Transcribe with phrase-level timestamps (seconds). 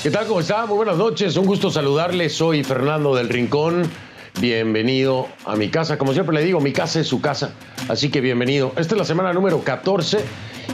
[0.00, 0.28] ¿Qué tal?
[0.28, 0.64] ¿Cómo está?
[0.64, 1.36] Muy buenas noches.
[1.36, 2.32] Un gusto saludarles.
[2.32, 3.82] Soy Fernando del Rincón.
[4.40, 5.98] Bienvenido a mi casa.
[5.98, 7.50] Como siempre le digo, mi casa es su casa.
[7.88, 8.72] Así que bienvenido.
[8.76, 10.20] Esta es la semana número 14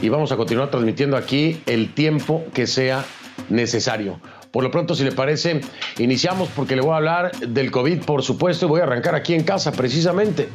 [0.03, 3.03] y vamos a continuar transmitiendo aquí el tiempo que sea
[3.49, 4.19] necesario.
[4.51, 5.61] Por lo pronto, si le parece,
[5.97, 9.33] iniciamos porque le voy a hablar del COVID, por supuesto, y voy a arrancar aquí
[9.33, 10.49] en casa precisamente.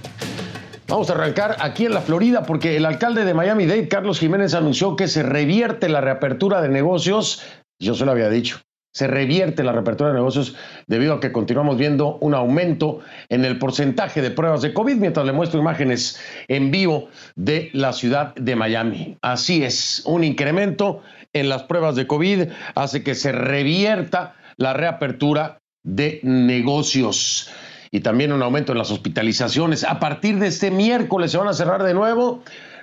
[0.90, 4.96] Vamos a arrancar aquí en la Florida porque el alcalde de Miami-Dade, Carlos Jiménez, anunció
[4.96, 7.42] que se revierte la reapertura de negocios
[7.80, 8.60] yo se lo había dicho.
[8.92, 10.56] Se revierte la reapertura de negocios
[10.88, 12.98] debido a que continuamos viendo un aumento
[13.28, 17.92] en el porcentaje de pruebas de COVID mientras le muestro imágenes en vivo de la
[17.92, 19.16] ciudad de Miami.
[19.22, 25.60] Así es, un incremento en las pruebas de COVID hace que se revierta la reapertura
[25.84, 27.48] de negocios
[27.92, 29.84] y también un aumento en las hospitalizaciones.
[29.84, 32.42] A partir de este miércoles se van a cerrar de nuevo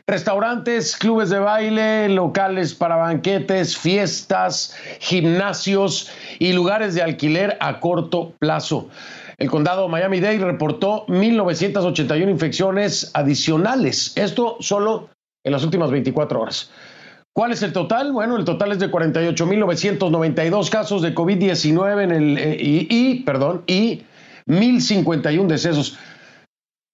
[0.09, 6.09] Restaurantes, clubes de baile, locales para banquetes, fiestas, gimnasios
[6.39, 8.87] y lugares de alquiler a corto plazo.
[9.37, 14.13] El condado Miami-Dade reportó 1.981 infecciones adicionales.
[14.15, 15.09] Esto solo
[15.43, 16.71] en las últimas 24 horas.
[17.33, 18.13] ¿Cuál es el total?
[18.13, 23.63] Bueno, el total es de 48.992 casos de COVID-19 en el eh, y, y, perdón,
[23.67, 24.03] y
[24.47, 25.97] 1.051 decesos.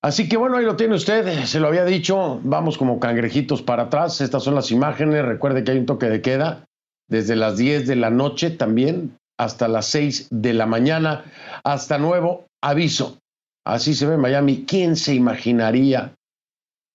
[0.03, 3.83] Así que bueno, ahí lo tiene usted, se lo había dicho, vamos como cangrejitos para
[3.83, 6.65] atrás, estas son las imágenes, recuerde que hay un toque de queda
[7.09, 11.23] desde las 10 de la noche también hasta las 6 de la mañana,
[11.63, 13.19] hasta nuevo aviso.
[13.65, 14.65] Así se ve Miami.
[14.65, 16.13] ¿Quién se imaginaría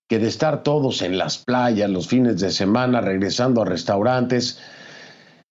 [0.09, 4.61] que de estar todos en las playas los fines de semana, regresando a restaurantes,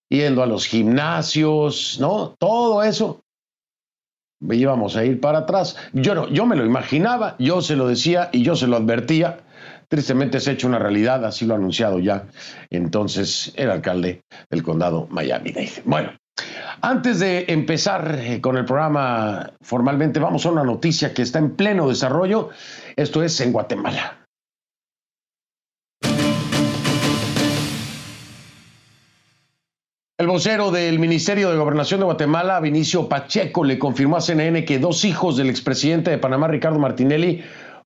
[0.09, 2.35] yendo a los gimnasios, ¿no?
[2.39, 3.21] Todo eso
[4.41, 5.75] íbamos a ir para atrás.
[5.93, 9.39] Yo yo me lo imaginaba, yo se lo decía y yo se lo advertía.
[9.87, 12.25] Tristemente se ha hecho una realidad, así lo ha anunciado ya
[12.69, 15.81] entonces el alcalde del condado Miami-Dade.
[15.85, 16.11] Bueno,
[16.81, 21.55] antes de empezar eh, con el programa formalmente, vamos a una noticia que está en
[21.55, 22.49] pleno desarrollo.
[22.95, 24.26] Esto es en Guatemala.
[30.19, 34.79] El vocero del Ministerio de Gobernación de Guatemala, Vinicio Pacheco, le confirmó a CNN que
[34.79, 37.43] dos hijos del expresidente de Panamá, Ricardo Martinelli,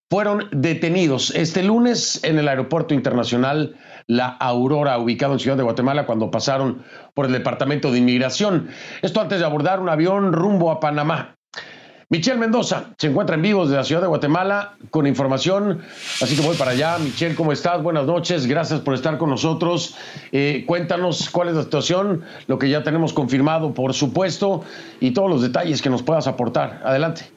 [0.10, 3.76] fueron detenidos este lunes en el Aeropuerto Internacional
[4.08, 6.84] La Aurora, ubicado en Ciudad de Guatemala, cuando pasaron
[7.14, 8.70] por el Departamento de Inmigración.
[9.02, 11.36] Esto antes de abordar un avión rumbo a Panamá.
[12.12, 15.82] Michelle Mendoza se encuentra en vivo desde la ciudad de Guatemala con información,
[16.22, 16.98] así que voy para allá.
[17.00, 17.82] Michelle, ¿cómo estás?
[17.82, 19.96] Buenas noches, gracias por estar con nosotros.
[20.34, 24.66] Eh, cuéntanos cuál es la situación, lo que ya tenemos confirmado, por supuesto,
[25.00, 26.82] y todos los detalles que nos puedas aportar.
[26.84, 27.32] Adelante.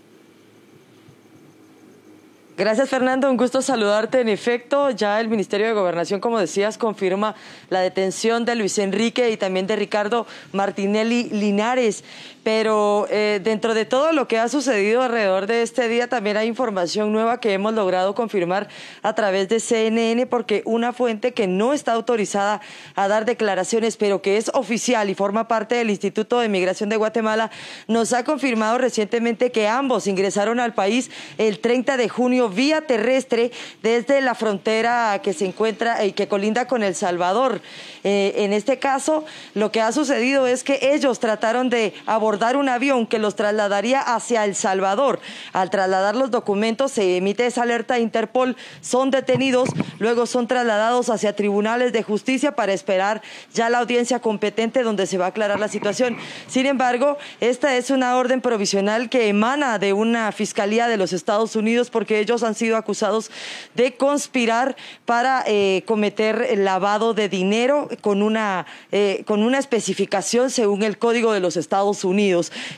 [2.57, 4.21] Gracias Fernando, un gusto saludarte.
[4.21, 7.35] En efecto, ya el Ministerio de Gobernación, como decías, confirma
[7.69, 12.05] la detención de Luis Enrique y también de Ricardo Martinelli Linares.
[12.45, 16.47] Pero eh, dentro de todo lo que ha sucedido alrededor de este día, también hay
[16.47, 18.69] información nueva que hemos logrado confirmar
[19.03, 22.61] a través de CNN, porque una fuente que no está autorizada
[22.97, 26.97] a dar declaraciones, pero que es oficial y forma parte del Instituto de Migración de
[26.97, 27.51] Guatemala,
[27.89, 33.53] nos ha confirmado recientemente que ambos ingresaron al país el 30 de junio vía terrestre
[33.83, 37.63] desde la frontera que se encuentra y que colinda con El Salvador.
[38.03, 42.69] Eh, en este caso, lo que ha sucedido es que ellos trataron de abordar un
[42.69, 45.21] avión que los trasladaría hacia El Salvador.
[45.53, 49.69] Al trasladar los documentos se emite esa alerta a Interpol, son detenidos,
[49.99, 53.23] luego son trasladados hacia tribunales de justicia para esperar
[53.55, 56.17] ya la audiencia competente donde se va a aclarar la situación.
[56.49, 61.57] Sin embargo, esta es una orden provisional que emana de una fiscalía de los Estados
[61.57, 63.31] Unidos porque ellos han sido acusados
[63.75, 70.83] de conspirar para eh, cometer lavado de dinero con una, eh, con una especificación según
[70.83, 72.24] el Código de los Estados Unidos.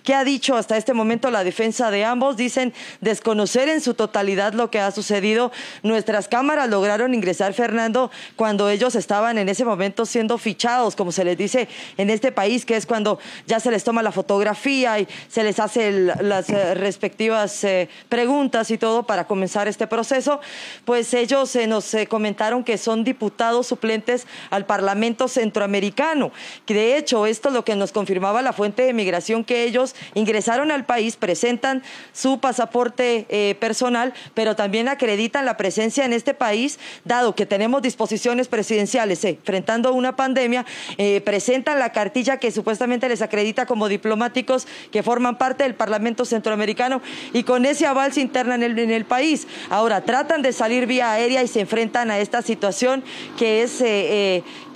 [0.03, 2.37] ¿Qué ha dicho hasta este momento la defensa de ambos?
[2.37, 5.53] Dicen desconocer en su totalidad lo que ha sucedido.
[5.83, 11.25] Nuestras cámaras lograron ingresar, Fernando, cuando ellos estaban en ese momento siendo fichados, como se
[11.25, 15.09] les dice en este país, que es cuando ya se les toma la fotografía y
[15.29, 17.65] se les hace las eh, respectivas
[18.09, 20.41] preguntas y todo para comenzar este proceso,
[20.85, 26.32] pues ellos eh, nos eh, comentaron que son diputados suplentes al Parlamento Centroamericano.
[26.65, 29.94] Que de hecho, esto es lo que nos confirmaba la fuente de migración que ellos
[30.15, 36.35] ingresaron al país, presentan su pasaporte eh, personal, pero también acreditan la presencia en este
[36.35, 40.65] país, dado que tenemos disposiciones presidenciales eh, enfrentando una pandemia,
[40.99, 46.25] eh, presentan la cartilla que supuestamente les acredita como diplomáticos que forman parte del Parlamento
[46.25, 49.47] Centroamericano y con ese aval se internan en el, en el país.
[49.71, 53.05] Ahora, tratan de salir vía aérea y se enfrentan a esta situación
[53.37, 53.82] que es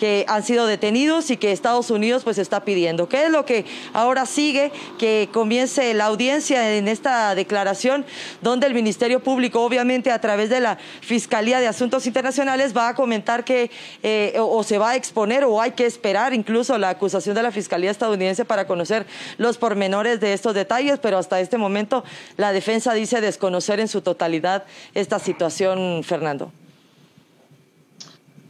[0.01, 3.09] que han sido detenidos y que Estados Unidos pues está pidiendo.
[3.09, 4.73] ¿Qué es lo que ahora sigue?
[4.99, 8.05] Que comience la audiencia en esta declaración
[8.41, 12.94] donde el Ministerio Público, obviamente a través de la Fiscalía de Asuntos Internacionales, va a
[12.94, 13.70] comentar que
[14.02, 17.52] eh, o, se va a exponer o hay que esperar incluso la acusación de la
[17.52, 19.06] Fiscalía estadounidense para conocer
[19.38, 22.05] los pormenores de estos detalles, pero hasta este momento
[22.37, 24.64] la defensa dice desconocer en su totalidad
[24.94, 26.53] esta situación, Fernando.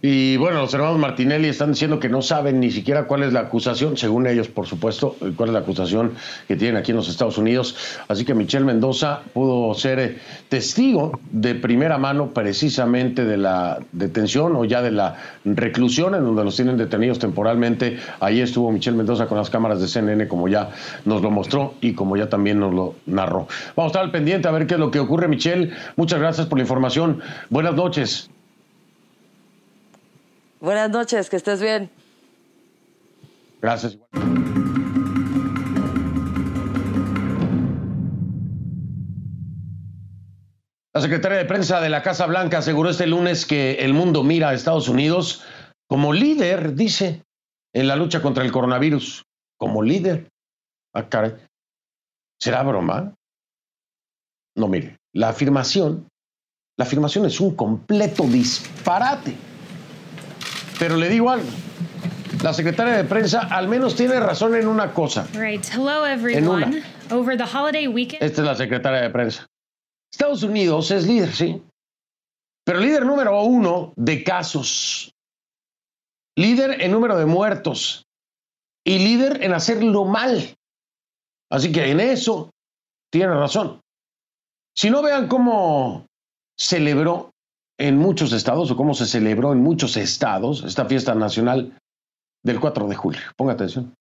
[0.03, 3.41] Y bueno, los hermanos Martinelli están diciendo que no saben ni siquiera cuál es la
[3.41, 6.15] acusación, según ellos, por supuesto, cuál es la acusación
[6.49, 7.77] que tienen aquí en los Estados Unidos.
[8.09, 10.19] Así que Michelle Mendoza pudo ser eh,
[10.49, 16.45] testigo de primera mano precisamente de la detención o ya de la reclusión en donde
[16.45, 17.99] los tienen detenidos temporalmente.
[18.21, 20.71] Ahí estuvo Michelle Mendoza con las cámaras de CNN, como ya
[21.05, 23.49] nos lo mostró y como ya también nos lo narró.
[23.77, 25.73] Vamos a estar al pendiente a ver qué es lo que ocurre, Michelle.
[25.97, 27.21] Muchas gracias por la información.
[27.51, 28.31] Buenas noches.
[30.61, 31.91] Buenas noches, que estés bien.
[33.63, 33.97] Gracias.
[40.93, 44.51] La secretaria de prensa de la Casa Blanca aseguró este lunes que el mundo mira
[44.51, 45.45] a Estados Unidos
[45.89, 47.23] como líder, dice,
[47.73, 49.25] en la lucha contra el coronavirus.
[49.59, 50.29] Como líder.
[50.95, 51.09] Ah,
[52.39, 53.15] ¿Será broma?
[54.57, 56.09] No, mire, la afirmación,
[56.77, 59.50] la afirmación es un completo disparate.
[60.81, 61.47] Pero le digo algo.
[62.43, 65.29] La secretaria de prensa al menos tiene razón en una cosa.
[65.35, 65.63] Right.
[65.71, 66.83] Hello everyone.
[67.11, 68.23] Over the holiday weekend.
[68.23, 69.47] Esta es la secretaria de prensa.
[70.11, 71.63] Estados Unidos es líder, sí.
[72.65, 75.13] Pero líder número uno de casos.
[76.35, 78.07] Líder en número de muertos.
[78.83, 80.57] Y líder en hacerlo mal.
[81.51, 82.49] Así que en eso
[83.13, 83.83] tiene razón.
[84.75, 86.07] Si no vean cómo
[86.59, 87.30] celebró
[87.81, 91.73] en muchos estados o cómo se celebró en muchos estados esta fiesta nacional
[92.45, 93.21] del 4 de julio.
[93.37, 93.95] Ponga atención.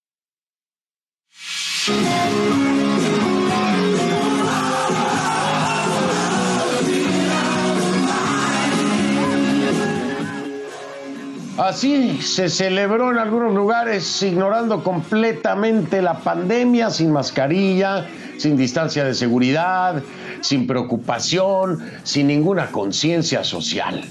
[11.58, 19.14] Así se celebró en algunos lugares ignorando completamente la pandemia, sin mascarilla, sin distancia de
[19.14, 20.02] seguridad,
[20.42, 24.04] sin preocupación, sin ninguna conciencia social.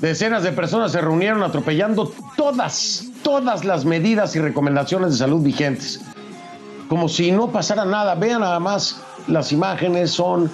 [0.00, 6.00] Decenas de personas se reunieron atropellando todas, todas las medidas y recomendaciones de salud vigentes.
[6.88, 8.14] Como si no pasara nada.
[8.14, 10.50] Vean nada más, las imágenes son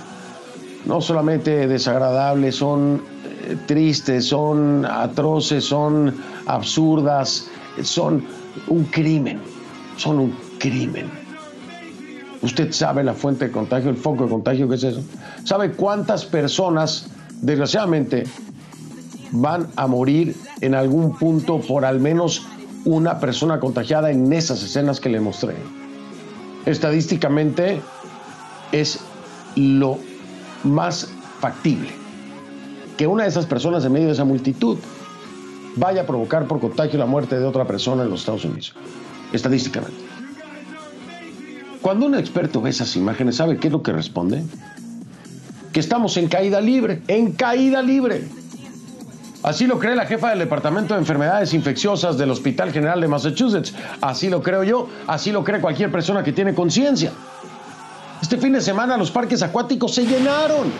[0.86, 6.14] no solamente desagradables, son eh, tristes, son atroces, son
[6.46, 7.48] absurdas,
[7.82, 8.24] son
[8.68, 9.40] un crimen,
[9.96, 11.23] son un crimen.
[12.44, 15.02] Usted sabe la fuente de contagio, el foco de contagio, ¿qué es eso?
[15.44, 17.06] ¿Sabe cuántas personas,
[17.40, 18.24] desgraciadamente,
[19.30, 22.46] van a morir en algún punto por al menos
[22.84, 25.54] una persona contagiada en esas escenas que le mostré?
[26.66, 27.80] Estadísticamente
[28.72, 29.00] es
[29.56, 29.98] lo
[30.64, 31.08] más
[31.40, 31.88] factible
[32.98, 34.76] que una de esas personas en medio de esa multitud
[35.76, 38.74] vaya a provocar por contagio la muerte de otra persona en los Estados Unidos,
[39.32, 40.03] estadísticamente.
[41.84, 44.42] Cuando un experto ve esas imágenes, ¿sabe qué es lo que responde?
[45.70, 48.26] Que estamos en caída libre, en caída libre.
[49.42, 53.74] Así lo cree la jefa del Departamento de Enfermedades Infecciosas del Hospital General de Massachusetts.
[54.00, 57.12] Así lo creo yo, así lo cree cualquier persona que tiene conciencia.
[58.22, 60.72] Este fin de semana los parques acuáticos se llenaron.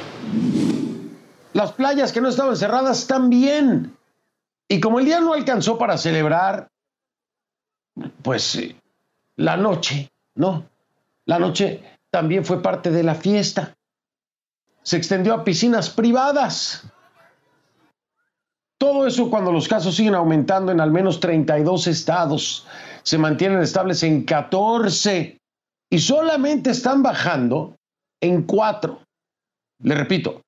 [1.53, 3.95] Las playas que no estaban cerradas también.
[4.69, 6.69] Y como el día no alcanzó para celebrar,
[8.23, 8.75] pues eh,
[9.37, 10.73] la noche, ¿no?
[11.27, 13.75] La noche también fue parte de la fiesta.
[14.83, 16.87] Se extendió a piscinas privadas.
[18.79, 22.67] Todo eso cuando los casos siguen aumentando en al menos 32 estados,
[23.03, 25.39] se mantienen estables en 14
[25.91, 27.77] y solamente están bajando
[28.21, 29.01] en 4.
[29.83, 30.43] Le repito,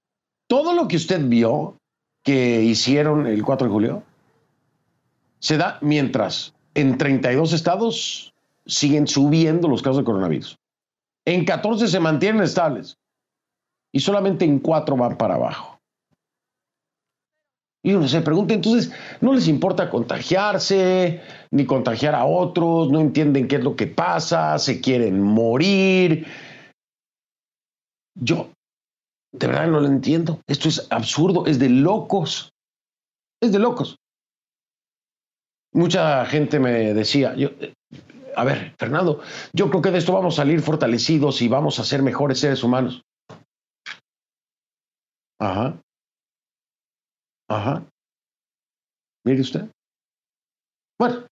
[0.49, 1.79] todo lo que usted vio
[2.23, 4.03] que hicieron el 4 de julio
[5.39, 8.35] se da mientras en 32 estados
[8.67, 10.59] siguen subiendo los casos de coronavirus.
[11.27, 12.97] En 14 se mantienen estables
[13.93, 15.79] y solamente en 4 van para abajo.
[17.85, 21.21] Y uno se pregunta, entonces, ¿no les importa contagiarse,
[21.53, 22.91] ni contagiar a otros?
[22.91, 24.59] ¿No entienden qué es lo que pasa?
[24.59, 26.27] ¿Se quieren morir?
[28.19, 28.51] Yo,
[29.33, 30.41] de verdad, no lo entiendo.
[30.49, 32.51] Esto es absurdo, es de locos.
[33.41, 33.97] Es de locos.
[35.73, 37.51] Mucha gente me decía, yo,
[38.37, 39.21] a ver, Fernando,
[39.55, 42.63] yo creo que de esto vamos a salir fortalecidos y vamos a ser mejores seres
[42.63, 43.03] humanos.
[45.41, 45.81] Ajá.
[47.49, 47.87] Ajá.
[49.25, 49.71] Mire usted.
[50.99, 51.27] Bueno,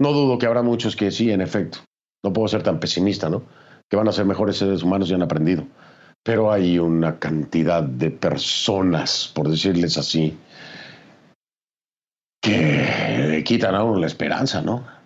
[0.00, 1.78] no dudo que habrá muchos que sí, en efecto.
[2.24, 3.42] No puedo ser tan pesimista, ¿no?
[3.90, 5.66] Que van a ser mejores seres humanos y han aprendido.
[6.22, 10.38] Pero hay una cantidad de personas, por decirles así,
[12.40, 14.97] que le quitan a uno la esperanza, ¿no?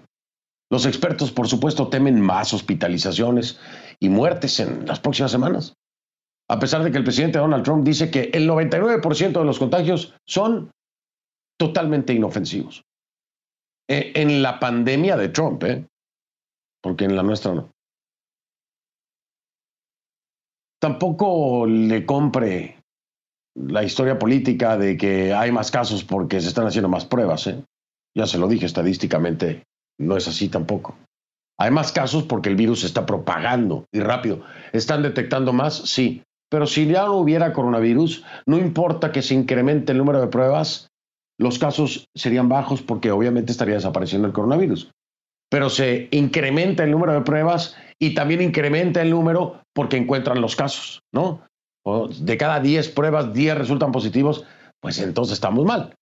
[0.72, 3.60] Los expertos, por supuesto, temen más hospitalizaciones
[4.00, 5.76] y muertes en las próximas semanas
[6.52, 10.14] a pesar de que el presidente Donald Trump dice que el 99% de los contagios
[10.26, 10.70] son
[11.58, 12.84] totalmente inofensivos.
[13.88, 15.86] E, en la pandemia de Trump, ¿eh?
[16.82, 17.70] porque en la nuestra no.
[20.78, 22.82] Tampoco le compre
[23.54, 27.46] la historia política de que hay más casos porque se están haciendo más pruebas.
[27.46, 27.64] ¿eh?
[28.14, 29.62] Ya se lo dije, estadísticamente
[29.98, 30.96] no es así tampoco.
[31.58, 34.42] Hay más casos porque el virus se está propagando y rápido.
[34.72, 35.74] ¿Están detectando más?
[35.74, 36.22] Sí.
[36.50, 40.88] Pero si ya no hubiera coronavirus, no importa que se incremente el número de pruebas,
[41.38, 44.90] los casos serían bajos porque obviamente estaría desapareciendo el coronavirus.
[45.50, 50.56] Pero se incrementa el número de pruebas y también incrementa el número porque encuentran los
[50.56, 51.42] casos, ¿no?
[51.84, 54.44] de cada 10 pruebas, 10 resultan positivos,
[54.80, 55.94] pues entonces estamos mal.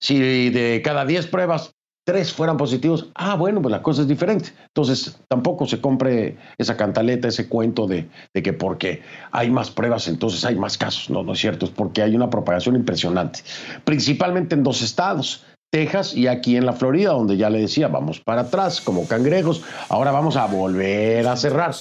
[0.00, 1.73] Si de cada 10 pruebas
[2.04, 4.50] tres fueran positivos, ah, bueno, pues la cosa es diferente.
[4.68, 10.44] Entonces, tampoco se compre esa cantaleta, ese cuento de, que porque hay más pruebas, entonces
[10.44, 11.10] hay más casos.
[11.10, 13.40] No, no es cierto, es porque hay una propagación impresionante,
[13.84, 15.44] principalmente en dos estados.
[15.72, 19.64] Texas y aquí en la Florida, donde ya le decía, vamos para atrás como cangrejos,
[19.88, 21.74] ahora vamos a volver a cerrar.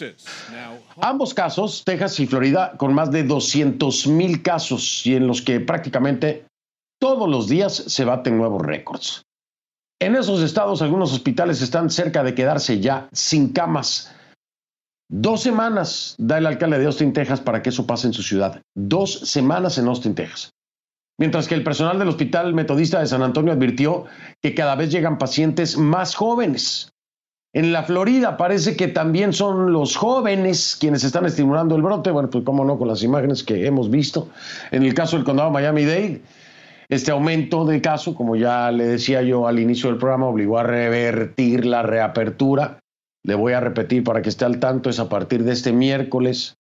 [1.00, 5.60] Ambos casos, Texas y Florida, con más de 200 mil casos y en los que
[5.60, 6.44] prácticamente
[7.00, 9.26] todos los días se baten nuevos récords.
[10.04, 14.14] En esos estados algunos hospitales están cerca de quedarse ya sin camas.
[15.10, 18.62] Dos semanas da el alcalde de Austin, Texas, para que eso pase en su ciudad.
[18.76, 20.52] Dos semanas en Austin, Texas.
[21.18, 24.04] Mientras que el personal del Hospital Metodista de San Antonio advirtió
[24.42, 26.92] que cada vez llegan pacientes más jóvenes.
[27.54, 32.12] En la Florida parece que también son los jóvenes quienes están estimulando el brote.
[32.12, 34.28] Bueno, pues cómo no, con las imágenes que hemos visto.
[34.72, 36.22] En el caso del condado Miami-Dade,
[36.94, 40.64] este aumento de casos, como ya le decía yo al inicio del programa, obligó a
[40.64, 42.80] revertir la reapertura.
[43.26, 46.56] Le voy a repetir para que esté al tanto, es a partir de este miércoles.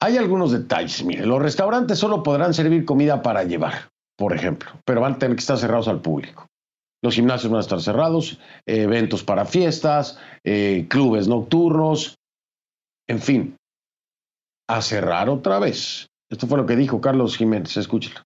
[0.00, 5.00] Hay algunos detalles, mire, los restaurantes solo podrán servir comida para llevar, por ejemplo, pero
[5.00, 6.46] van a tener que estar cerrados al público.
[7.02, 12.16] Los gimnasios van a estar cerrados, eventos para fiestas, eh, clubes nocturnos,
[13.06, 13.56] en fin,
[14.68, 16.06] a cerrar otra vez.
[16.30, 18.20] Esto fue lo que dijo Carlos Jiménez, escúchelo.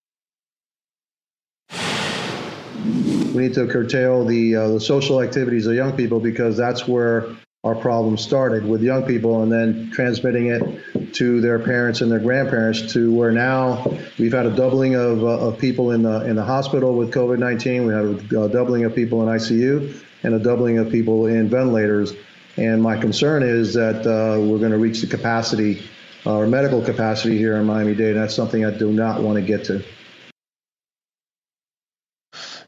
[2.88, 7.37] We need to curtail the uh, the social activities of young people because that's where
[7.64, 12.21] our problem started with young people and then transmitting it to their parents and their
[12.21, 13.85] grandparents to where now
[14.18, 17.87] we've had a doubling of, uh, of people in the in the hospital with COVID-19
[17.87, 22.12] we had a, doubling of people in ICU and a doubling of people in ventilators.
[22.57, 25.83] And my concern is that uh, we're going to reach the capacity
[26.26, 29.64] our medical capacity here in Miami-Dade and that's something I do not want to get
[29.66, 29.85] to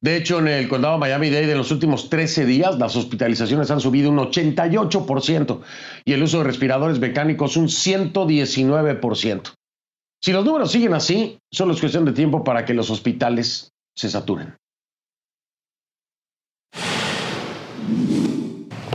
[0.03, 4.11] De hecho, en el condado Miami-Dade, en los últimos 13 días, las hospitalizaciones han subido
[4.11, 5.61] un 88%
[6.07, 9.53] y el uso de respiradores mecánicos un 119%.
[10.23, 14.09] Si los números siguen así, solo es cuestión de tiempo para que los hospitales se
[14.09, 14.57] saturen.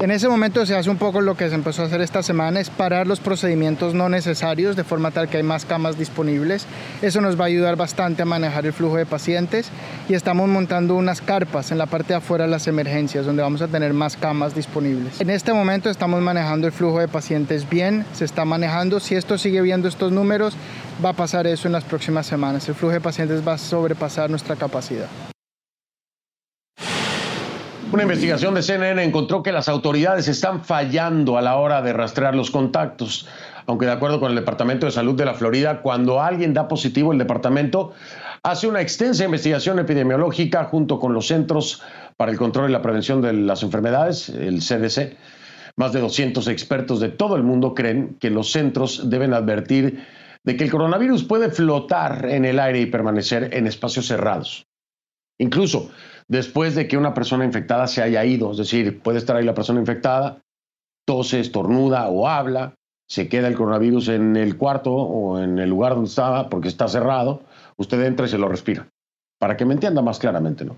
[0.02, 2.60] En ese momento se hace un poco lo que se empezó a hacer esta semana,
[2.60, 6.68] es parar los procedimientos no necesarios de forma tal que hay más camas disponibles.
[7.02, 9.70] Eso nos va a ayudar bastante a manejar el flujo de pacientes
[10.10, 13.62] y estamos montando unas carpas en la parte de afuera de las emergencias donde vamos
[13.62, 15.22] a tener más camas disponibles.
[15.22, 19.00] En este momento estamos manejando el flujo de pacientes bien, se está manejando.
[19.00, 20.58] Si esto sigue viendo estos números,
[21.04, 22.68] va a pasar eso en las próximas semanas.
[22.68, 25.08] El flujo de pacientes va a sobrepasar nuestra capacidad.
[27.92, 32.36] Una investigación de CNN encontró que las autoridades están fallando a la hora de rastrear
[32.36, 33.28] los contactos.
[33.68, 37.14] Aunque de acuerdo con el Departamento de Salud de la Florida, cuando alguien da positivo,
[37.14, 37.94] el departamento
[38.44, 41.82] hace una extensa investigación epidemiológica junto con los Centros
[42.18, 45.16] para el Control y la Prevención de las Enfermedades, el CDC.
[45.78, 50.06] Más de 200 expertos de todo el mundo creen que los centros deben advertir
[50.44, 54.68] de que el coronavirus puede flotar en el aire y permanecer en espacios cerrados.
[55.38, 55.92] Incluso
[56.28, 59.54] después de que una persona infectada se haya ido, es decir, puede estar ahí la
[59.54, 60.42] persona infectada,
[61.06, 62.76] tose, estornuda o habla,
[63.08, 66.88] se queda el coronavirus en el cuarto o en el lugar donde estaba porque está
[66.88, 67.44] cerrado,
[67.78, 68.88] usted entra y se lo respira.
[69.40, 70.76] Para que me entienda más claramente, ¿no?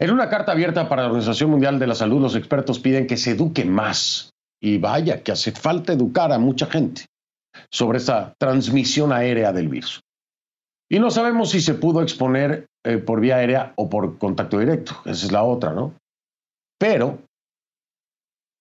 [0.00, 3.16] En una carta abierta para la Organización Mundial de la Salud, los expertos piden que
[3.16, 4.30] se eduque más.
[4.60, 7.04] Y vaya, que hace falta educar a mucha gente
[7.70, 10.00] sobre esta transmisión aérea del virus.
[10.88, 14.94] Y no sabemos si se pudo exponer eh, por vía aérea o por contacto directo.
[15.04, 15.94] Esa es la otra, ¿no?
[16.78, 17.18] Pero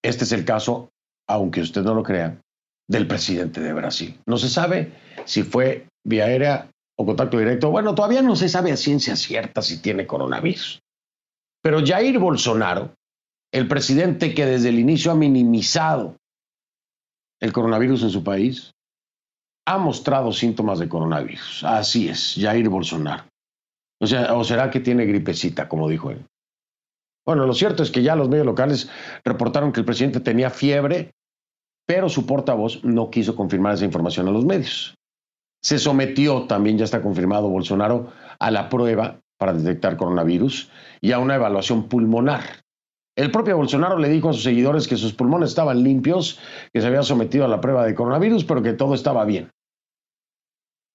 [0.03, 0.89] este es el caso,
[1.27, 2.39] aunque usted no lo crea,
[2.87, 4.19] del presidente de Brasil.
[4.25, 4.93] No se sabe
[5.25, 7.71] si fue vía aérea o contacto directo.
[7.71, 10.81] Bueno, todavía no se sabe a ciencia cierta si tiene coronavirus.
[11.61, 12.93] Pero Jair Bolsonaro,
[13.51, 16.17] el presidente que desde el inicio ha minimizado
[17.39, 18.73] el coronavirus en su país,
[19.65, 21.63] ha mostrado síntomas de coronavirus.
[21.63, 23.23] Así es, Jair Bolsonaro.
[24.03, 26.25] O, sea, ¿O será que tiene gripecita, como dijo él?
[27.25, 28.89] Bueno, lo cierto es que ya los medios locales
[29.23, 31.11] reportaron que el presidente tenía fiebre,
[31.87, 34.93] pero su portavoz no quiso confirmar esa información a los medios.
[35.61, 40.69] Se sometió, también ya está confirmado Bolsonaro, a la prueba para detectar coronavirus
[40.99, 42.41] y a una evaluación pulmonar.
[43.15, 46.41] El propio Bolsonaro le dijo a sus seguidores que sus pulmones estaban limpios,
[46.73, 49.49] que se había sometido a la prueba de coronavirus, pero que todo estaba bien.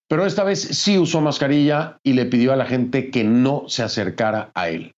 [0.09, 3.83] Pero esta vez sí usó mascarilla y le pidió a la gente que no se
[3.83, 4.93] acercara a él.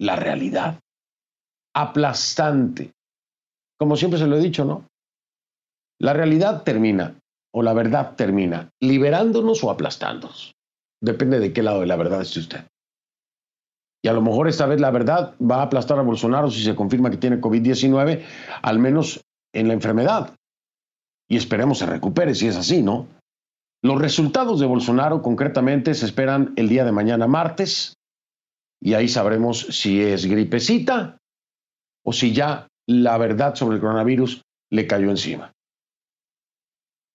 [0.00, 0.80] La realidad.
[1.74, 2.92] Aplastante.
[3.78, 4.86] Como siempre se lo he dicho, ¿no?
[6.00, 7.18] La realidad termina,
[7.52, 10.54] o la verdad termina, liberándonos o aplastándonos.
[11.02, 12.64] Depende de qué lado de la verdad esté usted.
[14.02, 16.74] Y a lo mejor esta vez la verdad va a aplastar a Bolsonaro si se
[16.74, 18.24] confirma que tiene COVID-19,
[18.62, 19.20] al menos
[19.52, 20.34] en la enfermedad.
[21.28, 23.06] Y esperemos se recupere si es así, ¿no?
[23.82, 27.94] Los resultados de Bolsonaro concretamente se esperan el día de mañana martes
[28.80, 31.18] y ahí sabremos si es gripecita
[32.04, 35.52] o si ya la verdad sobre el coronavirus le cayó encima.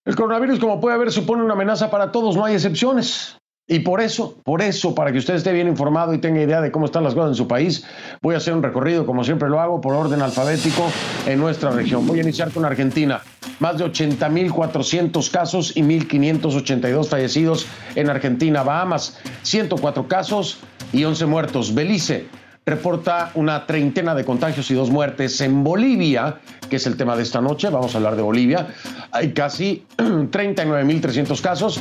[0.05, 3.37] El coronavirus, como puede ver, supone una amenaza para todos, no hay excepciones.
[3.65, 6.69] Y por eso, por eso, para que usted esté bien informado y tenga idea de
[6.69, 7.85] cómo están las cosas en su país,
[8.21, 10.91] voy a hacer un recorrido, como siempre lo hago, por orden alfabético
[11.25, 12.05] en nuestra región.
[12.05, 13.21] Voy a iniciar con Argentina.
[13.59, 17.65] Más de 80.400 casos y 1.582 fallecidos
[17.95, 18.63] en Argentina.
[18.63, 20.59] Bahamas, 104 casos
[20.91, 21.73] y 11 muertos.
[21.73, 22.27] Belice,
[22.65, 25.39] reporta una treintena de contagios y dos muertes.
[25.41, 28.67] En Bolivia, que es el tema de esta noche, vamos a hablar de Bolivia,
[29.11, 31.79] hay casi 39.300 casos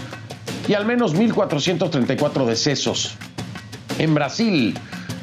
[0.68, 3.16] y al menos 1.434 decesos.
[3.98, 4.78] En Brasil,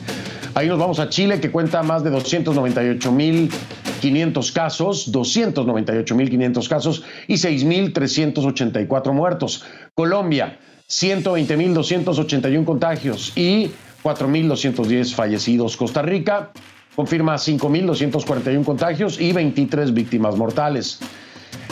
[0.55, 9.13] Ahí nos vamos a Chile, que cuenta más de 298.500 casos, 298.500 casos y 6.384
[9.13, 9.65] muertos.
[9.95, 15.77] Colombia, 120.281 contagios y 4.210 fallecidos.
[15.77, 16.51] Costa Rica
[16.95, 21.01] confirma 5.241 contagios y 23 víctimas mortales.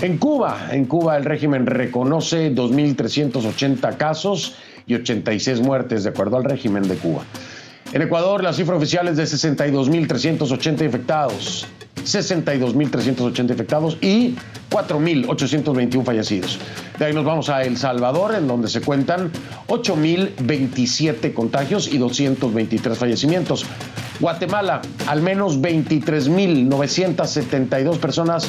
[0.00, 4.56] En Cuba, en Cuba el régimen reconoce 2.380 casos
[4.90, 7.22] y 86 muertes, de acuerdo al régimen de Cuba.
[7.92, 11.66] En Ecuador, la cifra oficial es de 62.380 infectados,
[12.04, 14.34] 62.380 infectados y
[14.70, 16.58] 4.821 fallecidos.
[16.98, 19.30] De ahí nos vamos a El Salvador, en donde se cuentan
[19.68, 23.64] 8.027 contagios y 223 fallecimientos.
[24.18, 28.48] Guatemala, al menos 23.972 personas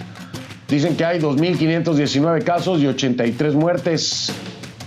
[0.68, 4.32] Dicen que hay 2.519 casos y 83 muertes,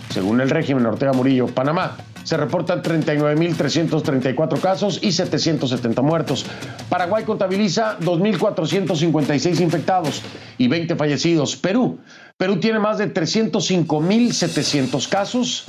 [0.10, 1.47] según el régimen Ortega Murillo.
[1.47, 1.95] Panamá,
[2.28, 6.46] se reportan 39.334 casos y 770 muertos.
[6.90, 10.22] Paraguay contabiliza 2.456 infectados
[10.58, 11.56] y 20 fallecidos.
[11.56, 12.00] Perú,
[12.36, 15.63] Perú tiene más de 305.700 casos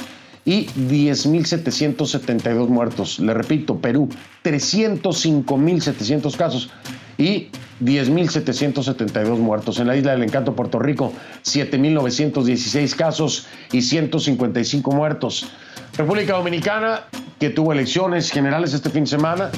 [0.45, 3.21] y 10.772 muertos.
[3.21, 4.09] Le repito, Perú,
[4.43, 6.71] 305.700 casos
[7.19, 9.79] y 10.772 muertos.
[9.79, 11.13] En la isla del encanto, Puerto Rico,
[11.45, 15.47] 7.916 casos y 155 muertos.
[15.99, 17.01] República Dominicana,
[17.41, 19.51] que tuvo elecciones generales este fin de semana,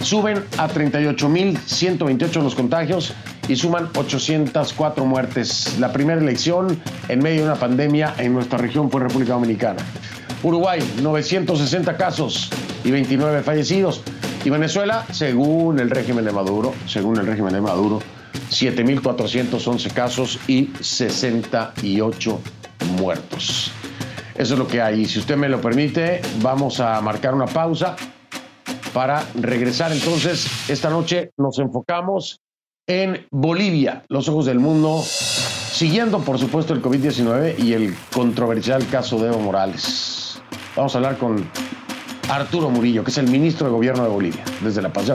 [0.00, 3.14] suben a 38.128 los contagios
[3.46, 5.78] y suman 804 muertes.
[5.78, 9.78] La primera elección en medio de una pandemia en nuestra región fue República Dominicana.
[10.42, 12.50] Uruguay, 960 casos
[12.82, 14.02] y 29 fallecidos.
[14.44, 18.00] Y Venezuela, según el régimen de Maduro, según el régimen de Maduro,
[18.50, 22.40] 7.411 casos y 68
[22.98, 23.70] muertos.
[24.36, 25.04] Eso es lo que hay.
[25.04, 27.96] Si usted me lo permite, vamos a marcar una pausa
[28.92, 29.92] para regresar.
[29.92, 32.40] Entonces, esta noche nos enfocamos
[32.86, 39.18] en Bolivia, los ojos del mundo, siguiendo, por supuesto, el COVID-19 y el controversial caso
[39.18, 40.40] de Evo Morales.
[40.76, 41.48] Vamos a hablar con
[42.28, 45.06] Arturo Murillo, que es el ministro de Gobierno de Bolivia, desde La Paz.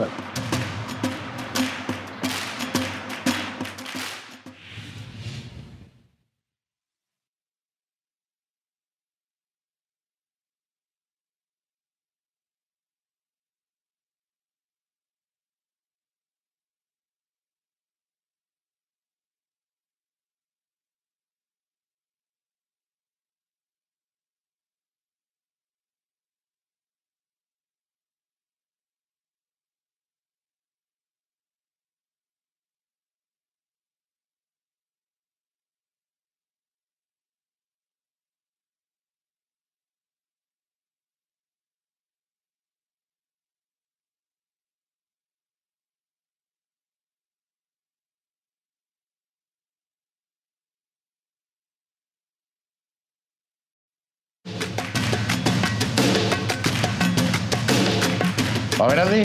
[58.80, 59.22] A ver, Andy.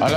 [0.00, 0.08] A.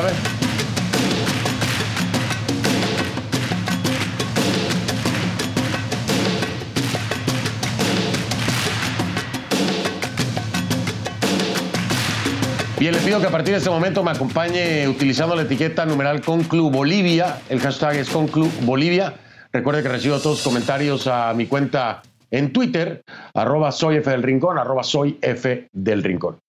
[12.80, 16.22] Bien, le pido que a partir de este momento me acompañe utilizando la etiqueta numeral
[16.22, 17.40] Conclu Bolivia.
[17.50, 19.16] El hashtag es Conclu Bolivia.
[19.52, 23.02] Recuerde que recibo todos los comentarios a mi cuenta en Twitter,
[23.34, 26.40] arroba soy F del Rincón, arroba soy F del Rincón.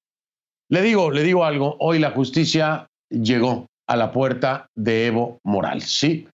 [0.68, 5.90] Le digo, le digo algo, hoy la justicia llegó a la puerta de Evo Morales,
[5.90, 6.28] ¿sí?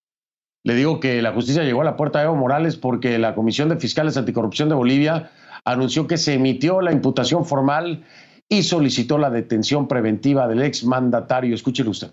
[0.62, 3.68] Le digo que la justicia llegó a la puerta de Evo Morales porque la Comisión
[3.68, 5.30] de Fiscales Anticorrupción de Bolivia
[5.64, 8.04] anunció que se emitió la imputación formal
[8.48, 11.54] y solicitó la detención preventiva del ex mandatario.
[11.54, 12.10] Escúchelo usted.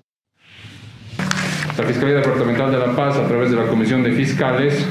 [1.77, 4.85] La Fiscalía Departamental de La Paz, a través de la Comisión de Fiscales,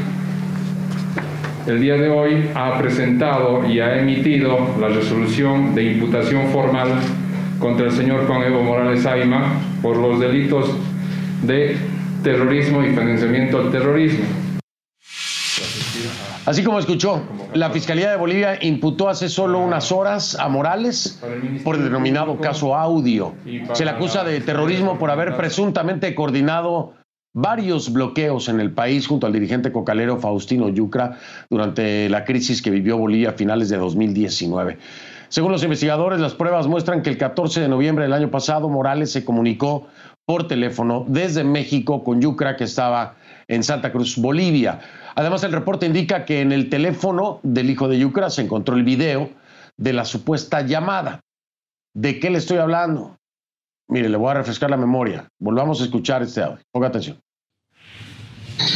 [1.66, 6.88] el día de hoy ha presentado y ha emitido la resolución de imputación formal
[7.58, 10.70] contra el señor Juan Evo Morales Aima por los delitos
[11.42, 11.76] de
[12.22, 14.24] terrorismo y financiamiento al terrorismo.
[16.44, 17.22] Así como escuchó,
[17.54, 21.22] la Fiscalía de Bolivia imputó hace solo unas horas a Morales
[21.62, 23.34] por el denominado caso audio.
[23.74, 26.94] Se le acusa de terrorismo por haber presuntamente coordinado
[27.34, 31.18] varios bloqueos en el país junto al dirigente cocalero Faustino Yucra
[31.48, 34.78] durante la crisis que vivió Bolivia a finales de 2019.
[35.28, 39.12] Según los investigadores, las pruebas muestran que el 14 de noviembre del año pasado Morales
[39.12, 39.86] se comunicó
[40.26, 43.16] por teléfono desde México con Yucra que estaba
[43.48, 44.80] en Santa Cruz, Bolivia.
[45.14, 48.84] Además, el reporte indica que en el teléfono del hijo de Yucra se encontró el
[48.84, 49.30] video
[49.78, 51.20] de la supuesta llamada.
[51.94, 53.16] ¿De qué le estoy hablando?
[53.92, 55.28] Mire, le voy a refrescar la memoria.
[55.38, 56.64] Volvamos a escuchar este audio.
[56.72, 57.20] Ponga atención.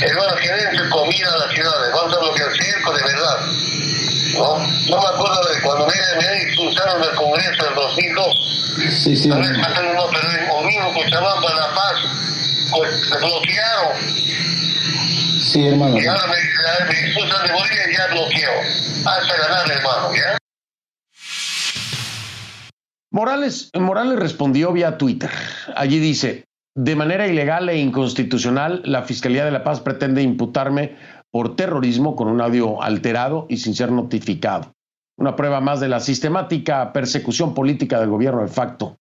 [0.02, 1.72] Hermano, que comida a la ciudad,
[2.10, 3.38] lo que el circo de verdad.
[4.34, 4.58] ¿No?
[4.58, 8.74] no me acuerdo de cuando me, me expulsaron del Congreso del 2002.
[8.92, 9.32] Sí, sí.
[9.32, 11.96] A ver, no, pero en Omino, Cochabamba, La Paz,
[12.72, 13.96] pues, me bloquearon.
[15.40, 15.98] Sí, hermano.
[15.98, 18.52] Y ahora me, me expulsan de Bolivia y ya bloqueo.
[19.06, 20.36] Hasta ganar, hermano, ¿ya?
[23.16, 25.30] Morales, Morales respondió vía Twitter.
[25.74, 26.44] Allí dice,
[26.76, 30.96] de manera ilegal e inconstitucional, la Fiscalía de la Paz pretende imputarme
[31.30, 34.74] por terrorismo con un audio alterado y sin ser notificado.
[35.16, 38.98] Una prueba más de la sistemática persecución política del gobierno de facto.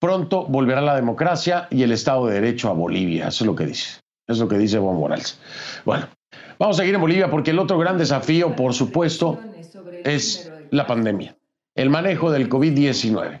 [0.00, 3.28] Pronto volverá la democracia y el Estado de Derecho a Bolivia.
[3.28, 4.00] Eso es lo que dice.
[4.26, 5.38] Es lo que dice Evo Morales.
[5.84, 6.06] Bueno,
[6.58, 9.38] Vamos a seguir en Bolivia porque el otro gran desafío, por supuesto,
[10.04, 11.36] es la pandemia,
[11.78, 13.40] el manejo del COVID-19.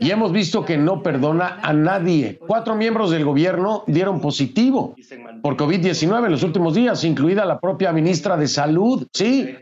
[0.00, 2.36] Y hemos visto que no perdona a nadie.
[2.44, 4.96] Cuatro miembros del gobierno dieron positivo
[5.40, 9.06] por COVID-19 en los últimos días, incluida la propia ministra de Salud.
[9.12, 9.54] Sí,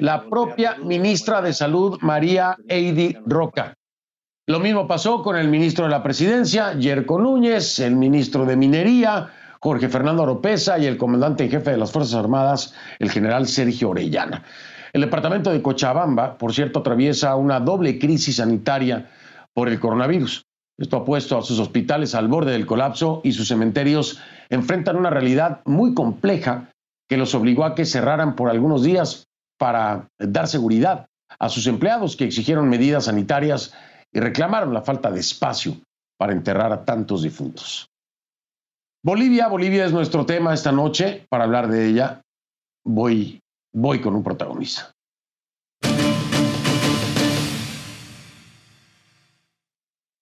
[0.00, 3.74] la propia ministra de Salud, María Eidi Roca.
[4.46, 9.30] Lo mismo pasó con el ministro de la Presidencia, Yerko Núñez, el ministro de Minería,
[9.60, 13.88] Jorge Fernando Oropesa y el comandante en jefe de las Fuerzas Armadas, el general Sergio
[13.88, 14.44] Orellana.
[14.96, 19.10] El departamento de Cochabamba, por cierto, atraviesa una doble crisis sanitaria
[19.52, 20.46] por el coronavirus.
[20.78, 25.10] Esto ha puesto a sus hospitales al borde del colapso y sus cementerios enfrentan una
[25.10, 26.70] realidad muy compleja
[27.10, 29.26] que los obligó a que cerraran por algunos días
[29.58, 31.04] para dar seguridad
[31.38, 33.74] a sus empleados que exigieron medidas sanitarias
[34.14, 35.76] y reclamaron la falta de espacio
[36.16, 37.86] para enterrar a tantos difuntos.
[39.04, 41.26] Bolivia, Bolivia es nuestro tema esta noche.
[41.28, 42.22] Para hablar de ella,
[42.82, 43.42] voy,
[43.76, 44.92] voy con un protagonista.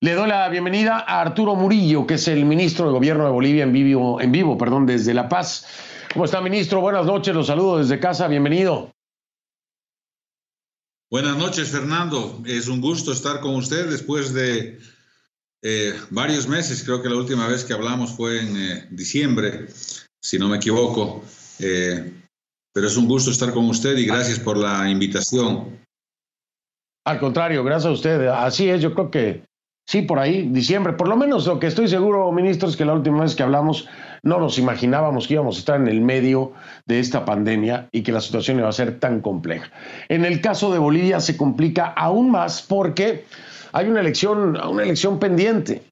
[0.00, 3.62] Le doy la bienvenida a Arturo Murillo, que es el ministro de Gobierno de Bolivia
[3.62, 5.66] en vivo, en vivo perdón, desde La Paz.
[6.12, 6.80] ¿Cómo está, ministro?
[6.80, 8.92] Buenas noches, los saludo desde casa, bienvenido.
[11.10, 12.42] Buenas noches, Fernando.
[12.44, 14.80] Es un gusto estar con usted después de
[15.62, 16.82] eh, varios meses.
[16.82, 19.68] Creo que la última vez que hablamos fue en eh, diciembre,
[20.20, 21.24] si no me equivoco.
[21.60, 22.23] Eh,
[22.74, 25.78] pero es un gusto estar con usted y gracias por la invitación.
[27.06, 28.26] Al contrario, gracias a usted.
[28.26, 29.44] Así es, yo creo que
[29.86, 30.94] sí, por ahí, diciembre.
[30.94, 33.86] Por lo menos lo que estoy seguro, ministro, es que la última vez que hablamos
[34.24, 36.52] no nos imaginábamos que íbamos a estar en el medio
[36.86, 39.70] de esta pandemia y que la situación iba a ser tan compleja.
[40.08, 43.24] En el caso de Bolivia se complica aún más porque
[43.72, 45.82] hay una elección, una elección pendiente.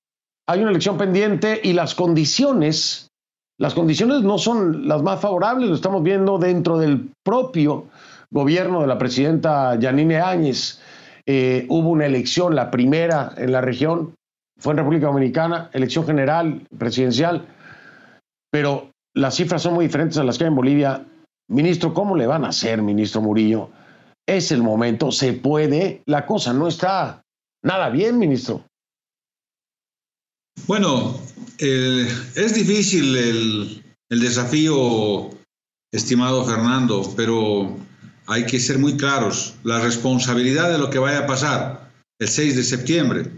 [0.49, 3.12] Hay una elección pendiente y las condiciones,
[3.63, 7.87] las condiciones no son las más favorables, lo estamos viendo dentro del propio
[8.33, 10.81] gobierno de la presidenta Yanine Áñez.
[11.27, 14.17] Eh, hubo una elección, la primera en la región,
[14.59, 17.47] fue en República Dominicana, elección general, presidencial,
[18.51, 21.07] pero las cifras son muy diferentes a las que hay en Bolivia.
[21.49, 23.71] Ministro, ¿cómo le van a hacer, ministro Murillo?
[24.27, 27.23] Es el momento, se puede, la cosa no está
[27.63, 28.65] nada bien, ministro.
[30.67, 31.21] Bueno,
[31.59, 35.31] es difícil el, el desafío,
[35.93, 37.77] estimado Fernando, pero
[38.27, 39.55] hay que ser muy claros.
[39.65, 43.33] La responsabilidad de lo que vaya a pasar el 6 de septiembre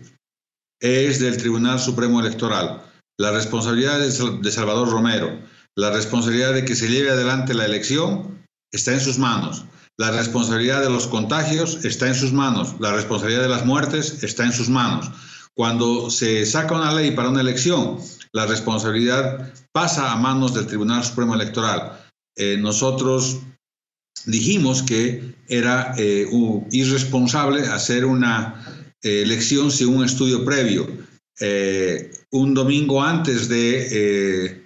[0.81, 2.85] es del Tribunal Supremo Electoral
[3.19, 5.39] la responsabilidad de Salvador Romero,
[5.77, 9.65] la responsabilidad de que se lleve adelante la elección está en sus manos.
[9.97, 12.75] La responsabilidad de los contagios está en sus manos.
[12.81, 15.11] La responsabilidad de las muertes está en sus manos.
[15.57, 17.99] Cuando se saca una ley para una elección,
[18.33, 22.01] la responsabilidad pasa a manos del Tribunal Supremo Electoral.
[22.37, 23.41] Eh, nosotros
[24.27, 26.27] dijimos que era eh,
[26.73, 30.89] irresponsable hacer una eh, elección sin un estudio previo.
[32.31, 34.63] Un domingo antes de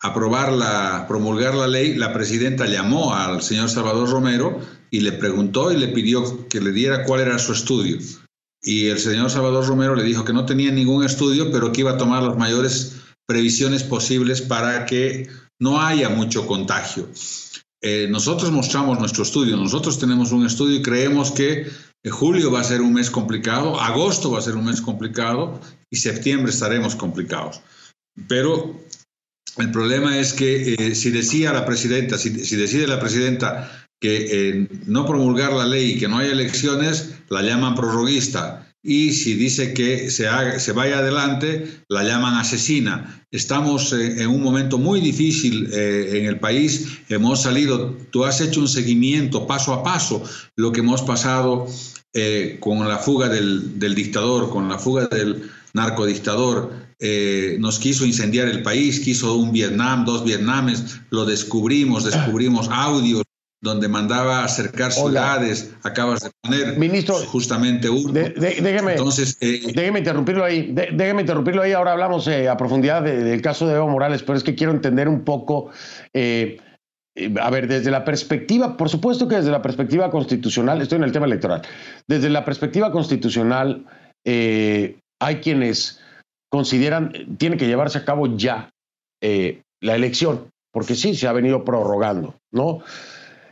[0.00, 5.72] aprobar la, promulgar la ley, la presidenta llamó al señor Salvador Romero y le preguntó
[5.72, 7.98] y le pidió que le diera cuál era su estudio.
[8.64, 11.92] Y el señor Salvador Romero le dijo que no tenía ningún estudio, pero que iba
[11.92, 12.96] a tomar las mayores
[13.26, 15.28] previsiones posibles para que
[15.60, 17.08] no haya mucho contagio.
[17.82, 21.70] Eh, nosotros mostramos nuestro estudio, nosotros tenemos un estudio y creemos que
[22.10, 25.96] julio va a ser un mes complicado, agosto va a ser un mes complicado y
[25.96, 27.60] septiembre estaremos complicados.
[28.28, 28.80] Pero
[29.58, 34.68] el problema es que eh, si decía la presidenta, si, decide la presidenta que eh,
[34.84, 38.70] no promulgar la ley y que no haya elecciones, la llaman prorroguista.
[38.82, 40.26] Y si dice que se,
[40.60, 43.24] se vaya adelante, la llaman asesina.
[43.30, 46.98] Estamos eh, en un momento muy difícil en el país.
[47.08, 50.22] Hemos salido, tú has hecho un seguimiento paso a paso,
[50.54, 51.66] lo que hemos pasado
[52.16, 58.48] eh, con la fuga del, dictador, con la fuga del narcodictador, eh, nos quiso incendiar
[58.48, 63.24] el país, quiso un Vietnam, dos Vietnames, lo descubrimos, descubrimos audios
[63.64, 68.12] donde mandaba acercar ciudades, acabas de poner Ministro, justamente uno.
[68.12, 73.66] déjeme, Entonces, eh, déjeme interrumpirlo ahí, déjeme interrumpirlo ahí, ahora hablamos a profundidad del caso
[73.66, 75.70] de Evo Morales, pero es que quiero entender un poco
[76.12, 76.58] eh,
[77.40, 81.12] a ver, desde la perspectiva, por supuesto que desde la perspectiva constitucional, estoy en el
[81.12, 81.62] tema electoral,
[82.08, 83.86] desde la perspectiva constitucional
[84.24, 86.00] eh, hay quienes
[86.50, 88.70] consideran, tiene que llevarse a cabo ya
[89.22, 92.80] eh, la elección, porque sí, se ha venido prorrogando, ¿no?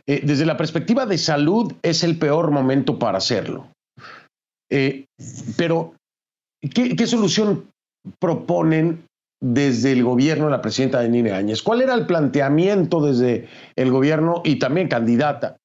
[0.05, 3.67] Desde la perspectiva de salud es el peor momento para hacerlo.
[5.57, 5.93] pero,
[6.61, 7.69] ¿qué, ¿qué, solución
[8.19, 9.05] proponen
[9.41, 11.61] desde el gobierno de la presidenta Yanine Áñez?
[11.61, 15.57] ¿Cuál era el planteamiento desde el gobierno y también candidata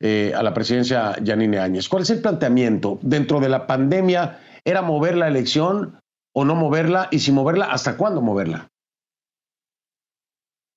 [0.00, 1.88] eh, a la presidencia Yanine Áñez?
[1.88, 4.40] ¿Cuál es el planteamiento dentro de la pandemia?
[4.64, 6.00] ¿Era mover la elección
[6.34, 7.08] o no moverla?
[7.10, 8.68] Y si moverla, ¿hasta cuándo moverla?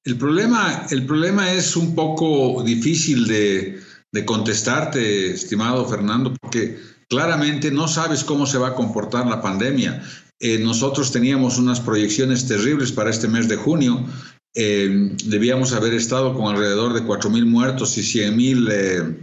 [0.05, 3.81] El problema, el problema es un poco difícil de,
[4.25, 10.01] contestarte, estimado Fernando, porque claramente no sabes cómo se va a comportar la pandemia.
[10.39, 14.05] Eh, nosotros teníamos unas proyecciones terribles para este mes de junio.
[14.55, 19.17] Eh, debíamos haber estado con alrededor de 4.000 muertos y 100.000 eh,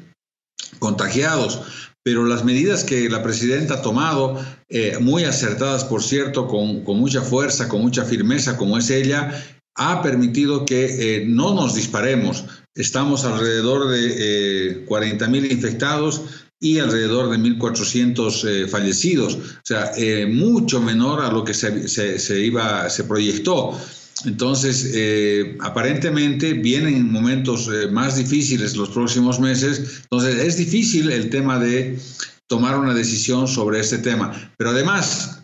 [0.79, 1.63] contagiados,
[2.05, 4.45] pero las medidas que la presidenta ha tomado,
[5.01, 9.33] muy acertadas por cierto, con, mucha fuerza, con mucha firmeza como es ella,
[9.77, 12.45] ha permitido que no nos disparemos.
[12.75, 16.23] Estamos alrededor de 40.000 infectados,
[16.61, 21.89] y alrededor de 1.400 eh, fallecidos, o sea, eh, mucho menor a lo que se,
[21.89, 23.79] se, iba, se proyectó.
[24.25, 31.59] Entonces, eh, aparentemente vienen momentos más difíciles los próximos meses, entonces es difícil el tema
[31.59, 31.99] de
[32.49, 34.53] tomar una decisión sobre este tema.
[34.57, 35.43] Pero además,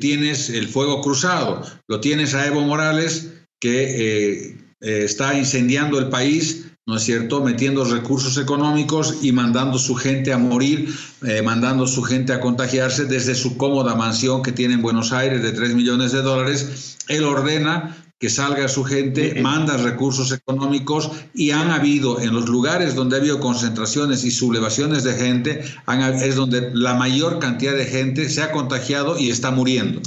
[0.00, 6.96] tienes el fuego cruzado, lo tienes a Evo Morales que está incendiando el país ¿no
[6.96, 12.32] es cierto?, metiendo recursos económicos y mandando su gente a morir, eh, mandando su gente
[12.32, 16.22] a contagiarse desde su cómoda mansión que tiene en Buenos Aires de 3 millones de
[16.22, 16.98] dólares.
[17.06, 22.94] Él ordena que salga su gente, manda recursos económicos y han habido en los lugares
[22.94, 25.64] donde ha habido concentraciones y sublevaciones de gente,
[26.22, 30.00] es donde la mayor cantidad de gente se ha contagiado y está muriendo.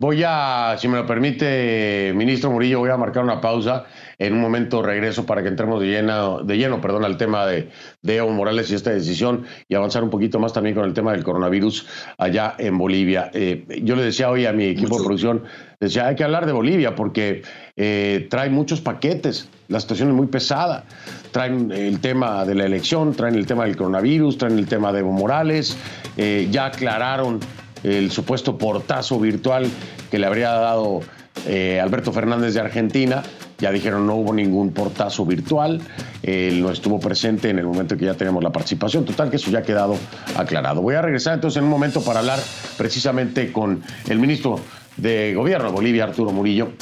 [0.00, 3.84] Voy a, si me lo permite, ministro Murillo, voy a marcar una pausa.
[4.18, 7.68] En un momento regreso para que entremos de lleno, de lleno perdón, al tema de,
[8.02, 11.22] Evo Morales y esta decisión y avanzar un poquito más también con el tema del
[11.22, 11.86] coronavirus
[12.16, 13.30] allá en Bolivia.
[13.34, 15.42] Eh, yo le decía hoy a mi equipo de producción,
[15.78, 17.42] decía, hay que hablar de Bolivia porque
[17.76, 20.84] eh, trae muchos paquetes, la situación es muy pesada.
[21.30, 25.00] Traen el tema de la elección, traen el tema del coronavirus, traen el tema de
[25.00, 25.76] Evo Morales,
[26.16, 27.38] eh, ya aclararon
[27.84, 29.66] el supuesto portazo virtual
[30.10, 31.00] que le habría dado
[31.46, 33.22] eh, Alberto Fernández de Argentina.
[33.58, 35.82] Ya dijeron no hubo ningún portazo virtual,
[36.22, 39.04] él no estuvo presente en el momento que ya tenemos la participación.
[39.04, 39.96] Total, que eso ya ha quedado
[40.34, 40.80] aclarado.
[40.80, 42.38] Voy a regresar entonces en un momento para hablar
[42.78, 44.58] precisamente con el ministro
[44.96, 46.72] de Gobierno de Bolivia, Arturo Murillo.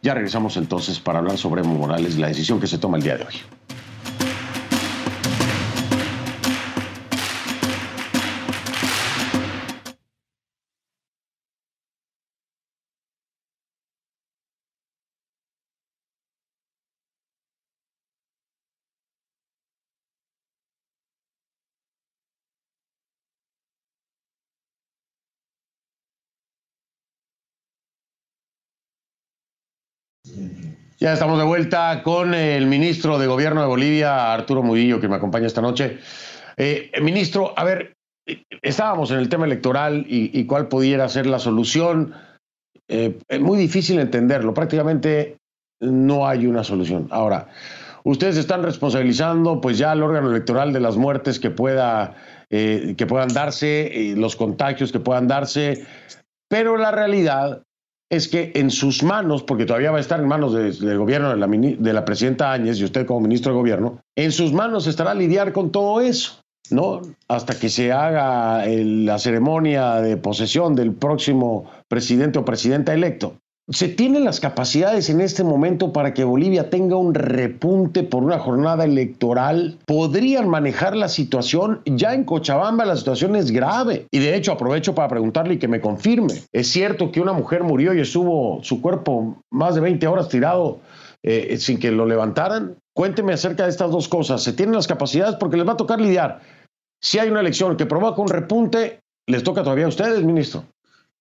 [0.00, 3.24] Ya regresamos entonces para hablar sobre Morales, la decisión que se toma el día de
[3.24, 3.34] hoy.
[31.00, 35.14] Ya estamos de vuelta con el ministro de Gobierno de Bolivia, Arturo Murillo, que me
[35.14, 35.98] acompaña esta noche.
[36.56, 37.94] Eh, ministro, a ver,
[38.62, 42.14] estábamos en el tema electoral y, cuál pudiera ser la solución.
[42.88, 45.36] Eh, es muy difícil entenderlo, prácticamente
[45.80, 47.06] no hay una solución.
[47.12, 47.46] Ahora,
[48.02, 52.16] ustedes están responsabilizando pues ya al órgano electoral de las muertes que, pueda,
[52.50, 55.86] eh, que puedan darse, los contagios que puedan darse,
[56.48, 57.62] pero la realidad
[58.10, 61.36] es que en sus manos, porque todavía va a estar en manos del gobierno de
[61.36, 65.14] la, de la presidenta Áñez y usted como ministro de gobierno, en sus manos estará
[65.14, 66.40] lidiar con todo eso,
[66.70, 67.02] ¿no?
[67.28, 73.34] Hasta que se haga la ceremonia de posesión del próximo presidente o presidenta electo.
[73.70, 78.38] ¿Se tienen las capacidades en este momento para que Bolivia tenga un repunte por una
[78.38, 79.78] jornada electoral?
[79.84, 81.82] ¿Podrían manejar la situación?
[81.84, 84.06] Ya en Cochabamba la situación es grave.
[84.10, 86.32] Y de hecho aprovecho para preguntarle y que me confirme.
[86.50, 90.80] ¿Es cierto que una mujer murió y estuvo su cuerpo más de 20 horas tirado
[91.22, 92.76] eh, sin que lo levantaran?
[92.94, 94.42] Cuénteme acerca de estas dos cosas.
[94.42, 95.36] ¿Se tienen las capacidades?
[95.36, 96.40] Porque les va a tocar lidiar.
[97.02, 100.64] Si hay una elección que provoca un repunte, les toca todavía a ustedes, ministro.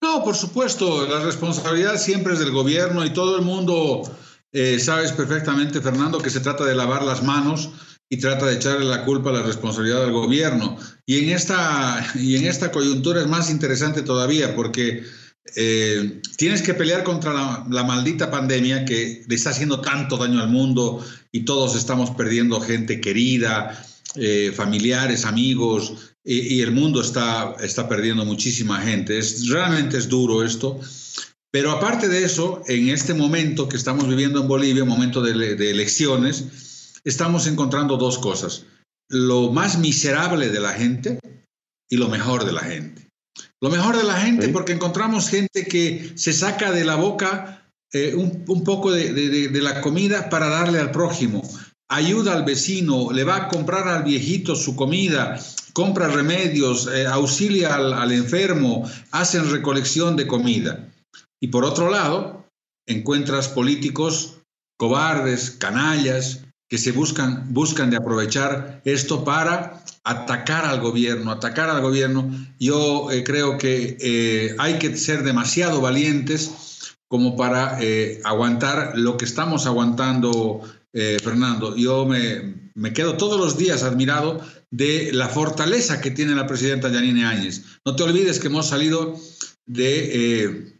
[0.01, 4.03] No, por supuesto, la responsabilidad siempre es del gobierno y todo el mundo
[4.51, 7.69] eh, sabes perfectamente, Fernando, que se trata de lavar las manos
[8.09, 10.77] y trata de echarle la culpa a la responsabilidad del gobierno.
[11.05, 15.03] Y en esta, y en esta coyuntura es más interesante todavía porque
[15.55, 20.49] eh, tienes que pelear contra la, maldita pandemia que le está haciendo tanto daño al
[20.49, 23.83] mundo y todos estamos perdiendo gente querida,
[24.15, 29.17] eh, familiares, amigos, y, el mundo está, está perdiendo muchísima gente.
[29.17, 30.79] Es, realmente es duro esto.
[31.51, 35.71] Pero aparte de eso, en este momento que estamos viviendo en Bolivia, momento de, de
[35.71, 38.65] elecciones, estamos encontrando dos cosas.
[39.09, 41.19] Lo más miserable de la gente
[41.89, 43.07] y lo mejor de la gente.
[43.61, 48.13] Lo mejor de la gente, porque encontramos gente que se saca de la boca eh,
[48.15, 51.41] un, poco de, la comida para darle al prójimo.
[51.89, 55.39] Ayuda al vecino, le va a comprar al viejito su comida,
[55.71, 60.89] compra remedios, eh, auxilia al, enfermo, hacen recolección de comida.
[61.39, 62.45] Y por otro lado,
[62.87, 64.41] encuentras políticos
[64.77, 71.81] cobardes, canallas, que se buscan, buscan de aprovechar esto para atacar al gobierno, atacar al
[71.81, 72.29] gobierno.
[72.59, 76.51] Yo eh, creo que eh, hay que ser demasiado valientes
[77.07, 77.79] como para
[78.25, 80.61] aguantar lo que estamos aguantando,
[81.23, 81.75] Fernando.
[81.75, 84.41] Yo me, me, quedo todos los días admirado
[84.71, 87.63] de la fortaleza que tiene la presidenta Yanine Áñez.
[87.85, 89.15] No te olvides que hemos salido
[89.65, 90.77] de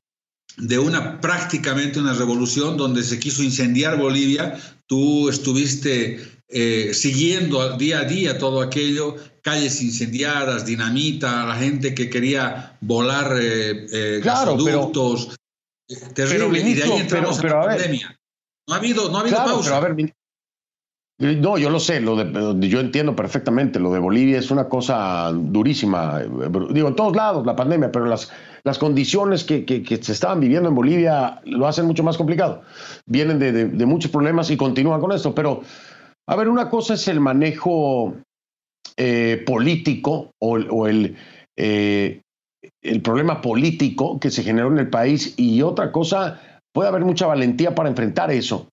[0.58, 4.60] de una prácticamente una revolución donde se quiso incendiar Bolivia.
[4.88, 12.10] Tú estuviste eh, siguiendo día a día todo aquello, calles incendiadas, dinamita, la gente que
[12.10, 15.36] quería volar eh, eh gasoductos.
[16.14, 16.60] terrible.
[16.62, 18.20] y de ahí entramos en la pandemia.
[18.68, 19.82] No ha habido, no ha habido pausa.
[21.20, 23.80] no, yo lo sé, lo de, yo entiendo perfectamente.
[23.80, 26.20] Lo de Bolivia es una cosa durísima.
[26.72, 28.32] Digo, en todos lados la pandemia, pero las
[28.68, 32.64] las condiciones que, se estaban viviendo en Bolivia lo hacen mucho más complicado.
[33.06, 35.34] Vienen de, muchos problemas y continúan con esto.
[35.34, 35.62] Pero,
[36.28, 38.14] a ver, una cosa es el manejo
[38.98, 41.16] eh, político o, el,
[41.56, 42.22] eh,
[42.82, 47.26] el problema político que se generó en el país y otra cosa, puede haber mucha
[47.26, 48.68] valentía para enfrentar eso,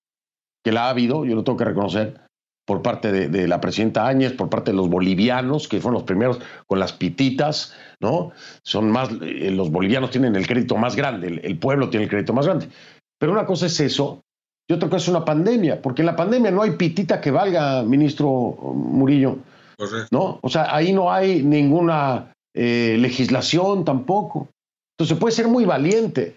[0.63, 2.21] que la ha habido, yo lo tengo que reconocer
[2.63, 6.39] por parte de, la presidenta Áñez, por parte de los bolivianos, que fueron los primeros
[6.67, 8.31] con las pititas, ¿no?
[8.63, 12.31] Son más, eh, los bolivianos tienen el crédito más grande, el, pueblo tiene el crédito
[12.31, 12.69] más grande.
[13.17, 14.21] Pero una cosa es eso,
[14.69, 17.81] y otra cosa es una pandemia, porque en la pandemia no hay pitita que valga,
[17.81, 19.39] ministro Murillo.
[20.11, 20.37] ¿No?
[20.43, 24.49] O sea, ahí no hay ninguna eh, legislación tampoco.
[24.95, 26.35] Entonces puede ser muy valiente,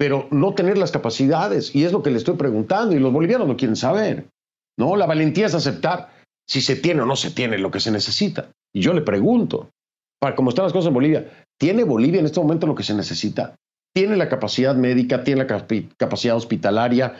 [0.00, 3.46] pero no tener las capacidades, y es lo que le estoy preguntando, y los bolivianos
[3.46, 4.30] lo quieren saber.
[4.78, 6.10] No, la valentía es aceptar
[6.48, 8.50] si se tiene o no se tiene lo que se necesita.
[8.74, 9.68] Y yo le pregunto,
[10.18, 12.94] para cómo están las cosas en Bolivia, ¿tiene Bolivia en este momento lo que se
[12.94, 13.56] necesita?
[13.94, 15.22] ¿Tiene la capacidad médica?
[15.22, 17.16] ¿Tiene la capacidad hospitalaria?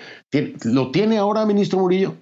[0.64, 2.16] ¿Lo tiene ahora, ministro Murillo?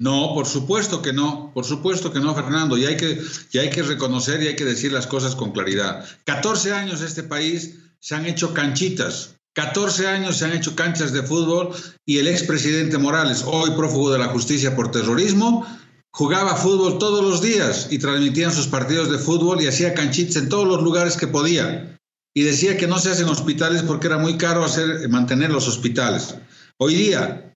[0.00, 3.20] No, por supuesto que no, por supuesto que no, Fernando, y hay que,
[3.52, 6.06] y hay que reconocer y hay que decir las cosas con claridad.
[6.24, 11.22] 14 años este país se han hecho canchitas, 14 años se han hecho canchas de
[11.22, 11.70] fútbol
[12.06, 15.66] y el expresidente Morales, hoy prófugo de la justicia por terrorismo,
[16.12, 20.48] jugaba fútbol todos los días y transmitían sus partidos de fútbol y hacía canchitas en
[20.48, 21.98] todos los lugares que podía.
[22.34, 26.36] Y decía que no se hacen hospitales porque era muy caro hacer, mantener los hospitales.
[26.76, 27.52] Hoy día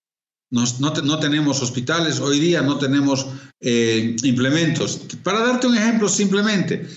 [0.50, 3.26] no, tenemos hospitales, hoy día no tenemos
[3.60, 5.02] eh, implementos.
[5.22, 6.88] Para darte un ejemplo simplemente,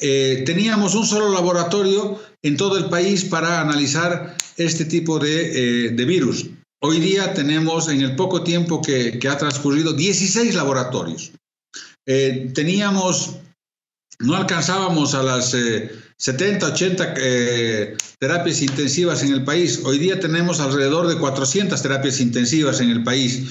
[0.00, 6.04] eh, teníamos un solo laboratorio en todo el país para analizar este tipo de, eh,
[6.04, 6.46] virus.
[6.82, 11.32] Hoy día tenemos, en el poco tiempo que, ha transcurrido, 16 laboratorios.
[12.06, 13.36] Eh, teníamos,
[14.18, 15.54] no alcanzábamos a las
[16.16, 17.14] 70, 80
[18.18, 19.80] terapias intensivas en el país.
[19.84, 23.46] Hoy día tenemos alrededor de 400 terapias intensivas en el país.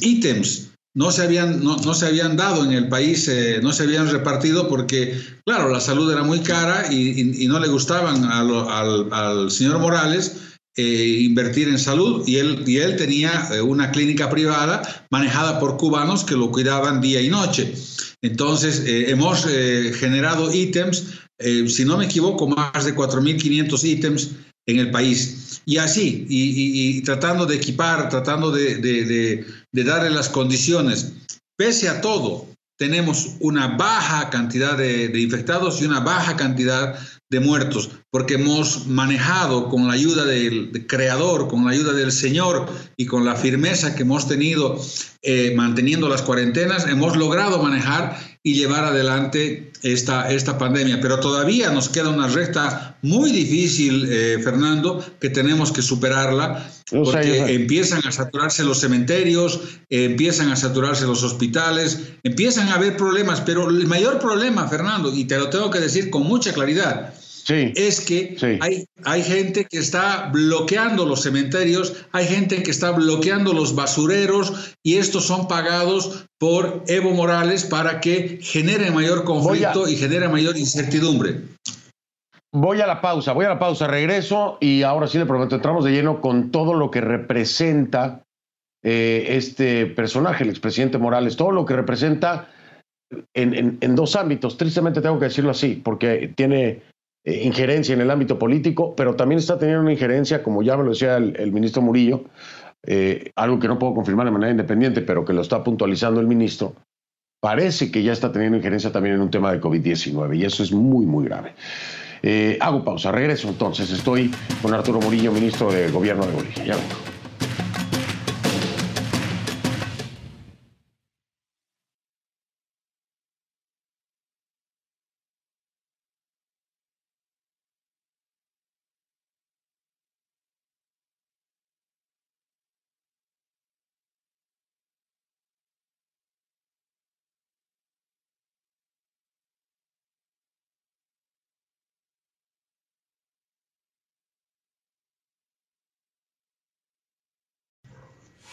[0.00, 0.67] ítems
[0.98, 4.68] no se habían, no, se habían dado en el país, eh, no se habían repartido
[4.68, 11.20] porque, claro, la salud era muy cara y, no le gustaban al, señor Morales eh,
[11.20, 16.24] invertir en salud y él, y él tenía eh, una clínica privada manejada por cubanos
[16.24, 17.72] que lo cuidaban día y noche.
[18.20, 21.04] Entonces, hemos generado ítems,
[21.38, 24.30] si no me equivoco, más de 4.500 ítems
[24.68, 25.62] en el país.
[25.64, 31.12] Y así, y, tratando de equipar, tratando de, darle las condiciones.
[31.56, 32.46] Pese a todo,
[32.78, 36.98] tenemos una baja cantidad de, infectados y una baja cantidad
[37.30, 42.66] de muertos, porque hemos manejado con la ayuda del, Creador, con la ayuda del Señor
[42.96, 44.80] y con la firmeza que hemos tenido
[45.22, 51.00] eh, manteniendo las cuarentenas, hemos logrado manejar y llevar adelante esta, esta pandemia.
[51.02, 57.54] Pero todavía nos queda una recta muy difícil, eh, Fernando, que tenemos que superarla, porque
[57.54, 63.68] empiezan a saturarse los cementerios, empiezan a saturarse los hospitales, empiezan a haber problemas, pero
[63.68, 67.12] el mayor problema, Fernando, y te lo tengo que decir con mucha claridad,
[67.48, 73.52] es que hay, hay gente que está bloqueando los cementerios, hay gente que está bloqueando
[73.52, 79.96] los basureros y estos son pagados por Evo Morales para que genere mayor conflicto y
[79.96, 81.42] genere mayor incertidumbre.
[82.52, 85.84] Voy a la pausa, voy a la pausa, regreso y ahora sí le prometo, entramos
[85.84, 88.22] de lleno con todo lo que representa
[88.82, 92.48] eh, este personaje, el expresidente Morales, todo lo que representa
[93.34, 94.56] en, dos ámbitos.
[94.56, 96.82] Tristemente tengo que decirlo así, porque tiene
[97.28, 100.84] eh, injerencia en el ámbito político, pero también está teniendo una injerencia, como ya me
[100.84, 102.24] lo decía el, ministro Murillo,
[102.86, 106.26] eh, algo que no puedo confirmar de manera independiente, pero que lo está puntualizando el
[106.26, 106.74] ministro.
[107.40, 110.72] Parece que ya está teniendo injerencia también en un tema de COVID-19 y eso es
[110.72, 111.52] muy, muy grave.
[112.22, 113.90] Eh, hago pausa, regreso entonces.
[113.90, 114.30] Estoy
[114.62, 116.64] con Arturo Murillo, ministro de Gobierno de Bolivia.
[116.64, 116.76] Ya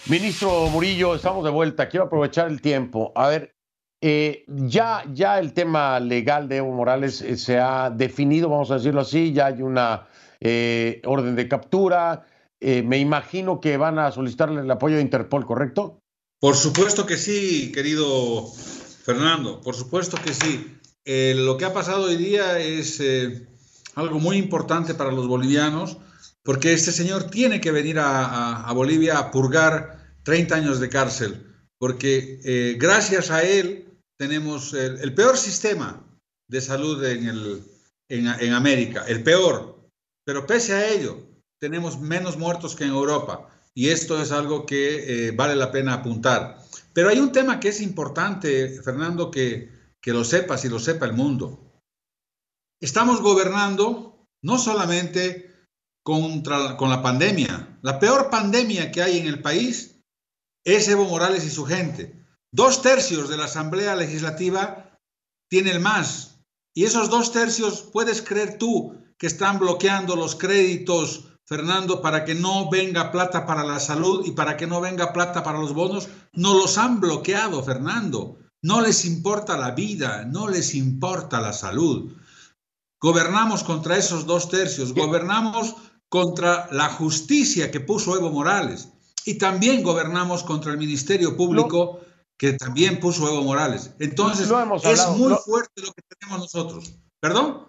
[0.07, 1.89] Ministro Murillo, estamos de vuelta.
[1.89, 3.11] Quiero aprovechar el tiempo.
[3.15, 3.55] A ver,
[4.01, 8.75] eh, ya, ya el tema legal de Evo Morales eh, se ha definido, vamos a
[8.75, 10.07] decirlo así, ya hay una
[10.39, 12.27] eh, orden de captura.
[12.61, 15.99] me imagino que van a solicitarle el apoyo de Interpol, ¿correcto?
[16.39, 18.45] Por supuesto que sí, querido
[19.05, 20.77] Fernando, por supuesto que sí.
[21.35, 23.01] lo que ha pasado hoy día es
[23.95, 25.97] algo muy importante para los bolivianos
[26.45, 31.43] porque este señor tiene que venir a, Bolivia a purgar 30 años de cárcel,
[31.79, 36.05] porque eh, gracias a él tenemos el, peor sistema
[36.47, 37.65] de salud en,
[38.09, 39.89] en, América, el peor,
[40.23, 41.17] pero pese a ello
[41.59, 45.95] tenemos menos muertos que en Europa y esto es algo que eh, vale la pena
[45.95, 46.59] apuntar.
[46.93, 51.07] Pero hay un tema que es importante, Fernando, que, que lo sepas y lo sepa
[51.07, 51.59] el mundo.
[52.79, 55.54] Estamos gobernando no solamente
[56.05, 57.79] contra, con la pandemia.
[57.81, 60.03] La peor pandemia que hay en el país
[60.63, 62.23] es Evo Morales y su gente.
[62.51, 64.99] Dos tercios de la Asamblea Legislativa
[65.49, 66.43] tiene el más.
[66.75, 72.35] Y esos dos tercios, puedes creer tú que están bloqueando los créditos, Fernando, para que
[72.35, 76.07] no venga plata para la salud y para que no venga plata para los bonos.
[76.33, 78.37] No los han bloqueado, Fernando.
[78.61, 82.13] No les importa la vida, no les importa la salud.
[83.01, 85.75] Gobernamos contra esos dos tercios, gobernamos
[86.15, 88.87] contra la justicia que puso Evo Morales
[89.25, 91.99] y también gobernamos contra el Ministerio Público
[92.37, 93.93] que también puso Evo Morales.
[93.99, 96.97] Entonces, es muy fuerte lo que tenemos nosotros.
[97.19, 97.67] ¿Perdón?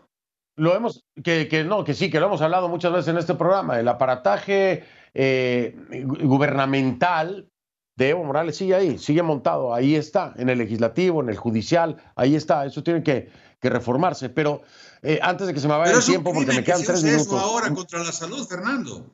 [0.55, 3.35] Lo hemos, que, que, no, que sí, que lo hemos hablado muchas veces en este
[3.35, 3.81] programa.
[3.81, 7.51] El aparataje eh, gubernamental
[7.97, 11.97] de Evo Morales sigue ahí, sigue montado, ahí está, en el legislativo, en el judicial,
[12.15, 13.31] ahí está, eso tiene que,
[13.61, 14.29] que reformarse.
[14.29, 14.63] Pero
[15.03, 17.27] eh, antes de que se me vaya el tiempo, porque me quedan tres minutos.
[17.27, 19.07] Eso ahora contra la salud, Fernando?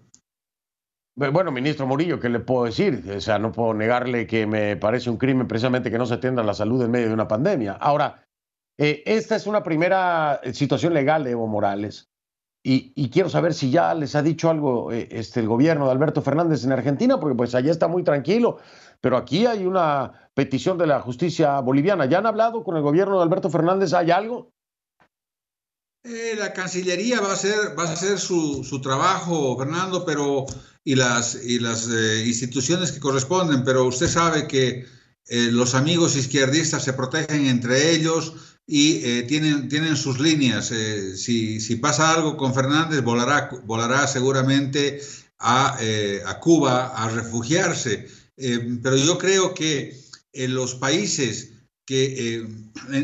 [1.15, 3.05] Bueno, ministro Murillo, ¿qué le puedo decir?
[3.15, 6.43] O sea, no puedo negarle que me parece un crimen precisamente que no se atienda
[6.43, 7.75] la salud en medio de una pandemia.
[7.75, 8.25] Ahora,
[8.79, 12.12] eh, esta es una primera eh, situación legal de Evo Morales.
[12.65, 16.63] Y, quiero saber si ya les ha dicho algo este, el gobierno de Alberto Fernández
[16.63, 18.59] en Argentina, porque pues allá está muy tranquilo,
[19.01, 22.07] pero aquí hay una petición de la justicia boliviana.
[22.07, 23.93] ¿Ya han hablado con el gobierno de Alberto Fernández?
[23.95, 24.53] ¿Hay algo?
[26.05, 30.47] Eh, la Cancillería va a hacer, va a su, su trabajo, Fernando, pero
[30.85, 34.85] y las, y las eh, instituciones que corresponden, pero usted sabe que
[35.29, 40.73] eh, los amigos izquierdistas se protegen entre ellos y tienen, tienen sus líneas.
[41.17, 45.01] Si, si, pasa algo con Fernández, volará, volará seguramente
[45.39, 45.79] a,
[46.27, 48.09] a Cuba a refugiarse.
[48.83, 50.01] pero yo creo que
[50.33, 51.53] en los países
[51.85, 52.47] que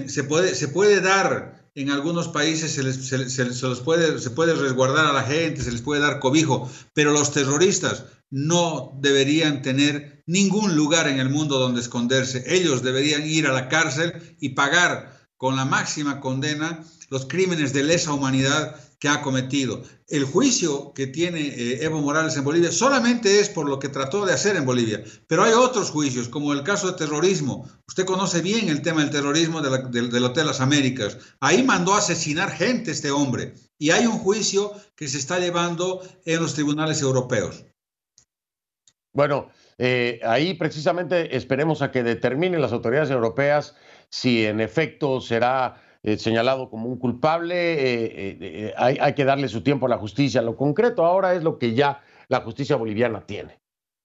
[0.06, 5.06] se, puede, se puede dar en algunos países se, les, se, puede, se puede resguardar
[5.06, 10.74] a la gente, se les puede dar cobijo, pero los terroristas no deberían tener ningún
[10.74, 12.42] lugar en el mundo donde esconderse.
[12.48, 17.84] Ellos deberían ir a la cárcel y pagar con la máxima condena los crímenes de
[17.84, 19.82] lesa humanidad que ha cometido.
[20.08, 24.26] El juicio que tiene eh, Evo Morales en Bolivia solamente es por lo que trató
[24.26, 27.68] de hacer en Bolivia, pero hay otros juicios, como el caso de terrorismo.
[27.86, 31.18] Usted conoce bien el tema del terrorismo del Hotel Las Américas.
[31.40, 36.02] Ahí mandó a asesinar gente este hombre y hay un juicio que se está llevando
[36.24, 37.64] en los tribunales europeos.
[39.12, 43.76] Bueno, eh, ahí precisamente esperemos a que determinen las autoridades europeas
[44.10, 49.48] si en efecto será eh, señalado como un culpable, eh, eh, hay, hay, que darle
[49.48, 50.42] su tiempo a la justicia.
[50.42, 53.58] Lo concreto ahora es lo que ya la justicia boliviana tiene.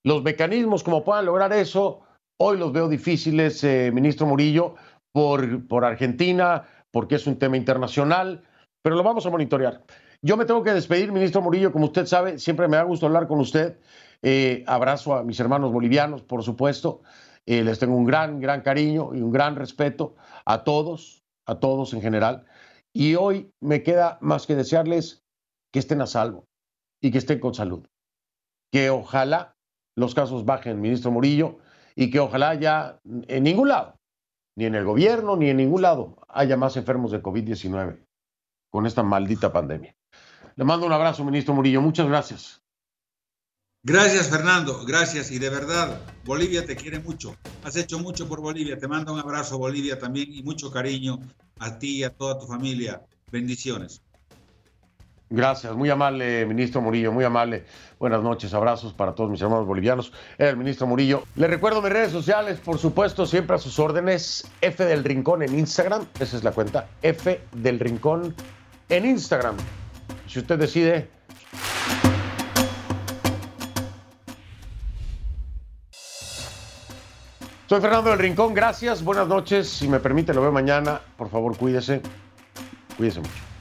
[0.03, 2.01] Los mecanismos como puedan lograr eso,
[2.37, 4.75] hoy los veo difíciles, ministro Murillo,
[5.13, 8.43] por, por Argentina, porque es un tema internacional,
[8.81, 9.83] pero lo vamos a monitorear.
[10.21, 13.27] Yo me tengo que despedir, ministro Murillo, como usted sabe, siempre me da gusto hablar
[13.27, 13.77] con usted.
[14.65, 17.01] abrazo a mis hermanos bolivianos, por supuesto.
[17.45, 20.15] Eh, les tengo un gran, gran cariño y un gran respeto
[20.45, 22.45] a todos, a todos en general.
[22.93, 25.23] Y hoy me queda más que desearles
[25.71, 26.45] que estén a salvo
[27.01, 27.85] y que estén con salud.
[28.71, 29.55] Que ojalá
[29.95, 31.57] los casos bajen, ministro Murillo,
[31.95, 33.99] y que ojalá ya en ningún lado,
[34.55, 38.05] ni en el gobierno, ni en ningún lado, haya más enfermos de COVID-19
[38.71, 39.95] con esta maldita pandemia.
[40.55, 41.81] Le mando un abrazo, ministro Murillo.
[41.81, 42.62] Muchas gracias.
[43.85, 44.85] Gracias, Fernando.
[44.85, 45.29] Gracias.
[45.29, 47.35] Y de verdad, Bolivia te quiere mucho.
[47.65, 48.77] Has hecho mucho por Bolivia.
[48.77, 51.19] Te mando un abrazo, Bolivia, también y mucho cariño
[51.59, 53.01] a ti y a toda tu familia.
[53.29, 54.01] Bendiciones.
[55.29, 57.65] Gracias, muy amable, ministro Murillo, muy amable.
[57.97, 60.13] Buenas noches, abrazos para todos mis hermanos bolivianos.
[60.37, 61.23] El ministro Murillo.
[61.35, 64.47] Le recuerdo mis redes sociales, por supuesto, siempre a sus órdenes.
[64.61, 66.87] F del Rincón en Instagram, esa es la cuenta.
[67.01, 68.33] F del Rincón
[68.87, 69.57] en Instagram.
[70.27, 71.22] Si usted decide.
[77.73, 79.67] Soy Fernando del Rincón, gracias, buenas noches.
[79.67, 81.01] Si me permite, lo veo mañana.
[81.17, 82.03] Por favor, cuídese.
[82.95, 83.52] Cuídese mucho.